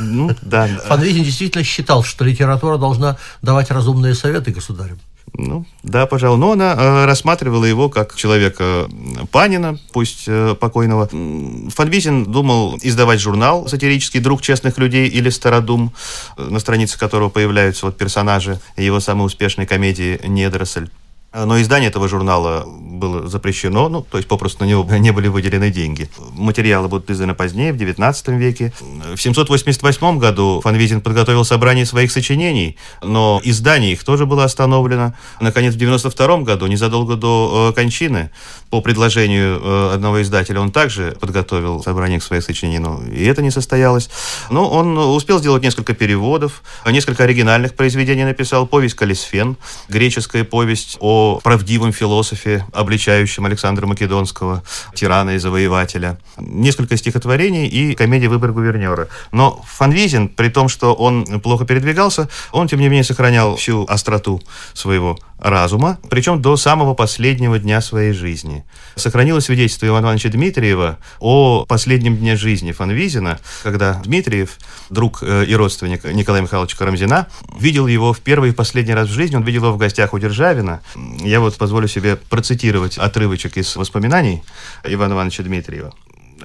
Ну, 0.00 0.30
да. 0.40 0.66
Фанвизин 0.86 1.24
действительно 1.24 1.64
считал, 1.64 2.02
что 2.02 2.24
литература 2.24 2.78
должна 2.78 3.18
давать 3.42 3.70
разумные 3.70 4.14
советы 4.14 4.50
государям. 4.50 4.98
Ну, 5.38 5.64
да, 5.84 6.06
пожалуй. 6.06 6.36
Но 6.36 6.52
она 6.52 6.74
э, 6.76 7.04
рассматривала 7.04 7.64
его 7.64 7.88
как 7.88 8.16
человека 8.16 8.88
Панина, 9.30 9.78
пусть 9.92 10.24
э, 10.26 10.56
покойного. 10.58 11.08
Фанвизин 11.08 12.24
думал 12.24 12.76
издавать 12.82 13.20
журнал 13.20 13.68
«Сатирический 13.68 14.18
друг 14.18 14.42
честных 14.42 14.78
людей» 14.78 15.06
или 15.06 15.30
«Стародум», 15.30 15.92
э, 16.36 16.42
на 16.42 16.58
странице 16.58 16.98
которого 16.98 17.28
появляются 17.28 17.86
вот 17.86 17.96
персонажи 17.96 18.58
его 18.76 18.98
самой 18.98 19.26
успешной 19.26 19.66
комедии 19.66 20.20
«Недоросль». 20.26 20.88
Но 21.32 21.60
издание 21.60 21.90
этого 21.90 22.08
журнала 22.08 22.64
было 22.66 23.28
запрещено, 23.28 23.88
ну, 23.88 24.02
то 24.02 24.16
есть 24.16 24.28
попросту 24.28 24.64
на 24.64 24.68
него 24.68 24.84
не 24.96 25.12
были 25.12 25.28
выделены 25.28 25.70
деньги. 25.70 26.08
Материалы 26.32 26.88
будут 26.88 27.10
изданы 27.10 27.34
позднее, 27.34 27.72
в 27.72 27.76
XIX 27.76 28.36
веке. 28.36 28.72
В 29.14 29.20
788 29.20 30.18
году 30.18 30.60
Фанвизин 30.62 31.02
подготовил 31.02 31.44
собрание 31.44 31.84
своих 31.84 32.10
сочинений, 32.10 32.76
но 33.02 33.40
издание 33.44 33.92
их 33.92 34.04
тоже 34.04 34.24
было 34.24 34.44
остановлено. 34.44 35.14
Наконец, 35.40 35.74
в 35.74 35.78
92 35.78 36.38
году, 36.38 36.66
незадолго 36.66 37.16
до 37.16 37.70
э, 37.70 37.74
кончины, 37.74 38.30
по 38.70 38.80
предложению 38.80 39.60
э, 39.62 39.94
одного 39.94 40.22
издателя, 40.22 40.60
он 40.60 40.72
также 40.72 41.16
подготовил 41.20 41.82
собрание 41.82 42.20
своих 42.20 42.42
сочинений, 42.42 42.78
но 42.78 43.02
и 43.04 43.24
это 43.24 43.42
не 43.42 43.50
состоялось. 43.50 44.10
Но 44.50 44.68
он 44.68 44.96
успел 44.98 45.38
сделать 45.38 45.62
несколько 45.62 45.94
переводов, 45.94 46.62
несколько 46.86 47.24
оригинальных 47.24 47.74
произведений 47.74 48.24
написал. 48.24 48.66
Повесть 48.66 48.94
«Калисфен», 48.94 49.56
греческая 49.88 50.44
повесть 50.44 50.96
о 51.00 51.17
правдивом 51.42 51.92
философе, 51.92 52.64
обличающем 52.72 53.46
Александра 53.46 53.86
Македонского, 53.86 54.62
тирана 54.94 55.30
и 55.30 55.38
завоевателя. 55.38 56.18
Несколько 56.38 56.96
стихотворений 56.96 57.66
и 57.66 57.94
комедия 57.94 58.28
«Выбор 58.28 58.52
гувернера». 58.52 59.08
Но 59.32 59.62
Фанвизин, 59.66 60.28
при 60.28 60.48
том, 60.48 60.68
что 60.68 60.94
он 60.94 61.24
плохо 61.40 61.64
передвигался, 61.64 62.28
он, 62.52 62.68
тем 62.68 62.80
не 62.80 62.88
менее, 62.88 63.04
сохранял 63.04 63.56
всю 63.56 63.84
остроту 63.88 64.42
своего 64.74 65.18
разума, 65.38 65.98
причем 66.10 66.42
до 66.42 66.56
самого 66.56 66.94
последнего 66.94 67.58
дня 67.58 67.80
своей 67.80 68.12
жизни. 68.12 68.64
Сохранилось 68.96 69.44
свидетельство 69.44 69.86
Ивана 69.86 70.06
Ивановича 70.06 70.30
Дмитриева 70.30 70.98
о 71.20 71.64
последнем 71.66 72.16
дне 72.16 72.36
жизни 72.36 72.72
Фанвизина, 72.72 73.38
когда 73.62 73.94
Дмитриев, 74.04 74.58
друг 74.90 75.22
э, 75.22 75.44
и 75.44 75.54
родственник 75.54 76.04
Николая 76.04 76.42
Михайловича 76.42 76.76
Карамзина, 76.76 77.28
видел 77.58 77.86
его 77.86 78.12
в 78.12 78.20
первый 78.20 78.50
и 78.50 78.52
последний 78.52 78.94
раз 78.94 79.08
в 79.08 79.12
жизни, 79.12 79.36
он 79.36 79.44
видел 79.44 79.64
его 79.64 79.72
в 79.72 79.78
гостях 79.78 80.12
у 80.12 80.18
Державина. 80.18 80.80
Я 81.20 81.40
вот 81.40 81.56
позволю 81.56 81.88
себе 81.88 82.16
процитировать 82.16 82.98
отрывочек 82.98 83.56
из 83.56 83.76
воспоминаний 83.76 84.42
Ивана 84.84 85.14
Ивановича 85.14 85.42
Дмитриева. 85.42 85.92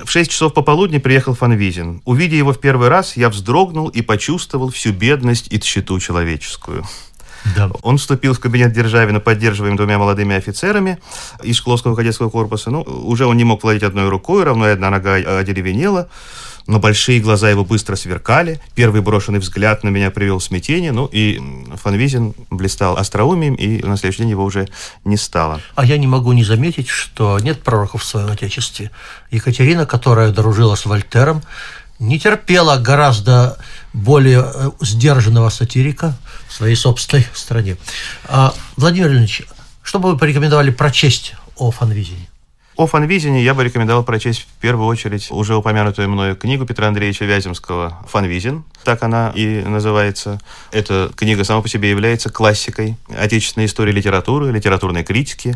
В 0.04 0.10
шесть 0.10 0.32
часов 0.32 0.54
пополудни 0.54 0.98
приехал 0.98 1.36
Фанвизин. 1.36 2.02
Увидя 2.06 2.36
его 2.36 2.52
в 2.52 2.60
первый 2.60 2.90
раз, 2.90 3.16
я 3.16 3.30
вздрогнул 3.30 3.90
и 3.90 4.02
почувствовал 4.02 4.70
всю 4.70 4.92
бедность 4.92 5.52
и 5.54 5.60
тщету 5.60 6.00
человеческую. 6.00 6.84
Да. 7.56 7.70
Он 7.82 7.98
вступил 7.98 8.34
в 8.34 8.40
кабинет 8.40 8.72
Державина, 8.74 9.20
поддерживаемый 9.20 9.78
двумя 9.78 10.00
молодыми 10.00 10.36
офицерами 10.36 10.98
из 11.44 11.58
Шкловского 11.58 11.96
кадетского 11.96 12.30
корпуса. 12.30 12.72
Ну, 12.72 12.82
уже 12.82 13.26
он 13.26 13.38
не 13.38 13.44
мог 13.44 13.64
владеть 13.64 13.84
одной 13.84 14.10
рукой, 14.10 14.44
равно 14.44 14.68
и 14.68 14.72
одна 14.72 14.90
нога 14.90 15.16
одеревенела 15.16 16.10
но 16.68 16.80
большие 16.80 17.20
глаза 17.20 17.50
его 17.50 17.66
быстро 17.66 17.96
сверкали. 17.96 18.60
Первый 18.76 19.02
брошенный 19.02 19.40
взгляд 19.40 19.84
на 19.84 19.90
меня 19.90 20.12
привел 20.12 20.40
в 20.40 20.44
смятение, 20.44 20.92
ну 20.92 21.06
и 21.06 21.40
Фанвизин 21.82 22.34
блистал 22.50 22.98
остроумием, 22.98 23.56
и 23.56 23.84
на 23.84 23.98
следующий 23.98 24.24
день 24.24 24.32
его 24.32 24.44
уже 24.44 24.68
не 25.04 25.18
стало. 25.18 25.62
А 25.76 25.86
я 25.86 25.98
не 25.98 26.08
могу 26.08 26.32
не 26.34 26.44
заметить, 26.44 26.88
что 26.88 27.40
нет 27.40 27.62
пророков 27.64 28.04
в 28.04 28.06
своем 28.06 28.32
отечестве. 28.32 28.92
Екатерина, 29.32 29.86
которая 29.86 30.32
дружила 30.32 30.76
с 30.76 30.86
Вольтером, 30.86 31.42
не 32.00 32.20
терпела 32.20 32.78
гораздо 32.78 33.58
более 33.94 34.44
э, 34.54 34.72
сдержанного 34.82 35.50
сатирика 35.50 36.18
в 36.48 36.54
своей 36.54 36.76
собственной 36.76 37.28
стране. 37.34 37.78
А, 38.28 38.54
Владимир 38.78 39.12
Ильич, 39.12 39.44
что 39.84 40.00
бы 40.00 40.12
вы 40.12 40.18
порекомендовали 40.18 40.72
прочесть 40.72 41.36
о 41.56 41.72
Фанвизине? 41.72 42.28
О 42.76 42.88
Фанвизине 42.88 43.44
я 43.44 43.54
бы 43.54 43.64
рекомендовал 43.64 44.04
прочесть 44.04 44.42
в 44.42 44.62
первую 44.62 44.88
очередь 44.88 45.30
уже 45.30 45.56
упомянутую 45.56 46.10
мною 46.10 46.36
книгу 46.36 46.66
Петра 46.66 46.88
Андреевича 46.88 47.24
Вяземского 47.26 48.04
«Фанвизин», 48.10 48.64
так 48.84 49.04
она 49.04 49.32
и 49.36 49.62
называется. 49.62 50.40
Эта 50.72 51.12
книга 51.16 51.44
сама 51.44 51.62
по 51.62 51.70
себе 51.70 51.92
является 51.92 52.32
классикой 52.32 52.98
отечественной 53.16 53.68
истории 53.68 53.92
литературы, 53.92 54.52
литературной 54.52 55.04
критики. 55.04 55.56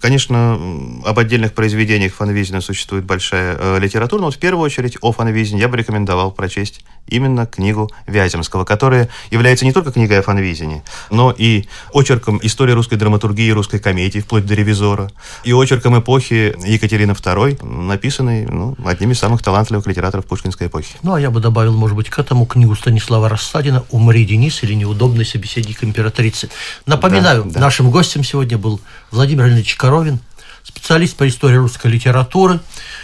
Конечно, 0.00 0.58
об 1.04 1.18
отдельных 1.18 1.52
произведениях 1.52 2.14
Фанвизина 2.14 2.60
существует 2.60 3.04
большая 3.04 3.56
э, 3.58 3.78
литература, 3.78 4.20
но 4.20 4.26
вот 4.26 4.34
в 4.34 4.38
первую 4.38 4.64
очередь 4.64 4.98
о 5.00 5.12
Фанвизине 5.12 5.60
я 5.60 5.68
бы 5.68 5.76
рекомендовал 5.76 6.32
прочесть 6.32 6.84
именно 7.08 7.46
книгу 7.46 7.90
Вяземского, 8.06 8.64
которая 8.64 9.08
является 9.30 9.64
не 9.64 9.72
только 9.72 9.92
книгой 9.92 10.20
о 10.20 10.22
Фанвизине, 10.22 10.82
но 11.10 11.34
и 11.36 11.66
очерком 11.92 12.40
истории 12.42 12.72
русской 12.72 12.96
драматургии 12.96 13.46
и 13.46 13.52
русской 13.52 13.78
комедии, 13.78 14.20
вплоть 14.20 14.46
до 14.46 14.54
«Ревизора», 14.54 15.10
и 15.44 15.52
очерком 15.52 15.98
эпохи 15.98 16.54
Екатерины 16.66 17.12
II, 17.12 17.64
написанной 17.64 18.46
ну, 18.46 18.76
одним 18.84 19.12
из 19.12 19.18
самых 19.18 19.42
талантливых 19.42 19.86
литераторов 19.86 20.26
пушкинской 20.26 20.68
эпохи. 20.68 20.96
Ну, 21.02 21.14
а 21.14 21.20
я 21.20 21.30
бы 21.30 21.40
добавил, 21.40 21.74
может 21.74 21.96
быть, 21.96 22.10
к 22.10 22.18
этому 22.18 22.46
книгу 22.46 22.74
Станислава 22.74 23.28
Рассадина 23.28 23.84
«Умри, 23.90 24.24
Денис» 24.24 24.62
или 24.62 24.74
«Неудобный 24.74 25.24
собеседник 25.24 25.84
императрицы». 25.84 26.50
Напоминаю, 26.86 27.44
да, 27.44 27.50
да. 27.50 27.60
нашим 27.60 27.90
гостем 27.90 28.24
сегодня 28.24 28.58
был 28.58 28.80
Владимир 29.14 29.46
Ильич 29.46 29.76
Коровин, 29.76 30.18
специалист 30.64 31.16
по 31.16 31.28
истории 31.28 31.54
русской 31.54 31.86
литературы, 31.86 32.58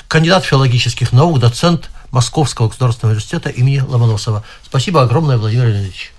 кандидат 0.09 0.45
филологических 0.45 1.13
наук, 1.13 1.39
доцент 1.39 1.89
Московского 2.11 2.67
государственного 2.67 3.13
университета 3.13 3.49
имени 3.49 3.79
Ломоносова. 3.79 4.43
Спасибо 4.65 5.03
огромное, 5.03 5.39
Владимир 5.39 5.67
Леонидович. 5.67 6.13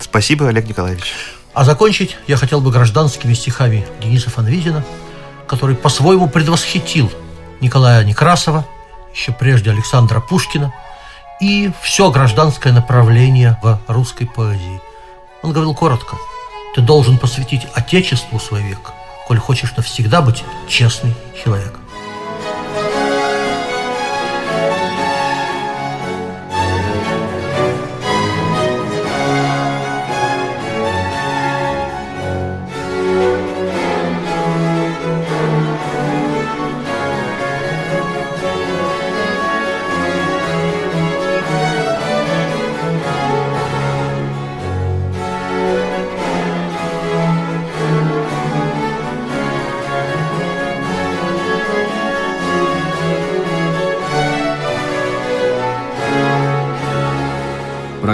Спасибо, 0.00 0.48
Олег 0.48 0.68
Николаевич. 0.68 1.14
А 1.54 1.64
закончить 1.64 2.16
я 2.26 2.36
хотел 2.36 2.60
бы 2.60 2.72
гражданскими 2.72 3.32
стихами 3.34 3.86
Дениса 4.02 4.30
Фанвизина, 4.30 4.84
который 5.46 5.76
по-своему 5.76 6.28
предвосхитил 6.28 7.12
Николая 7.60 8.02
Некрасова, 8.04 8.66
еще 9.14 9.30
прежде 9.30 9.70
Александра 9.70 10.18
Пушкина, 10.18 10.74
и 11.40 11.70
все 11.82 12.10
гражданское 12.10 12.72
направление 12.72 13.60
в 13.62 13.80
русской 13.86 14.26
поэзии. 14.26 14.80
Он 15.42 15.52
говорил 15.52 15.72
коротко, 15.72 16.16
ты 16.74 16.80
должен 16.80 17.16
посвятить 17.16 17.62
Отечеству 17.74 18.40
свой 18.40 18.62
век– 18.62 18.90
коль 19.30 19.38
хочешь 19.38 19.76
навсегда 19.76 20.22
быть 20.22 20.42
честный 20.66 21.14
человек. 21.44 21.79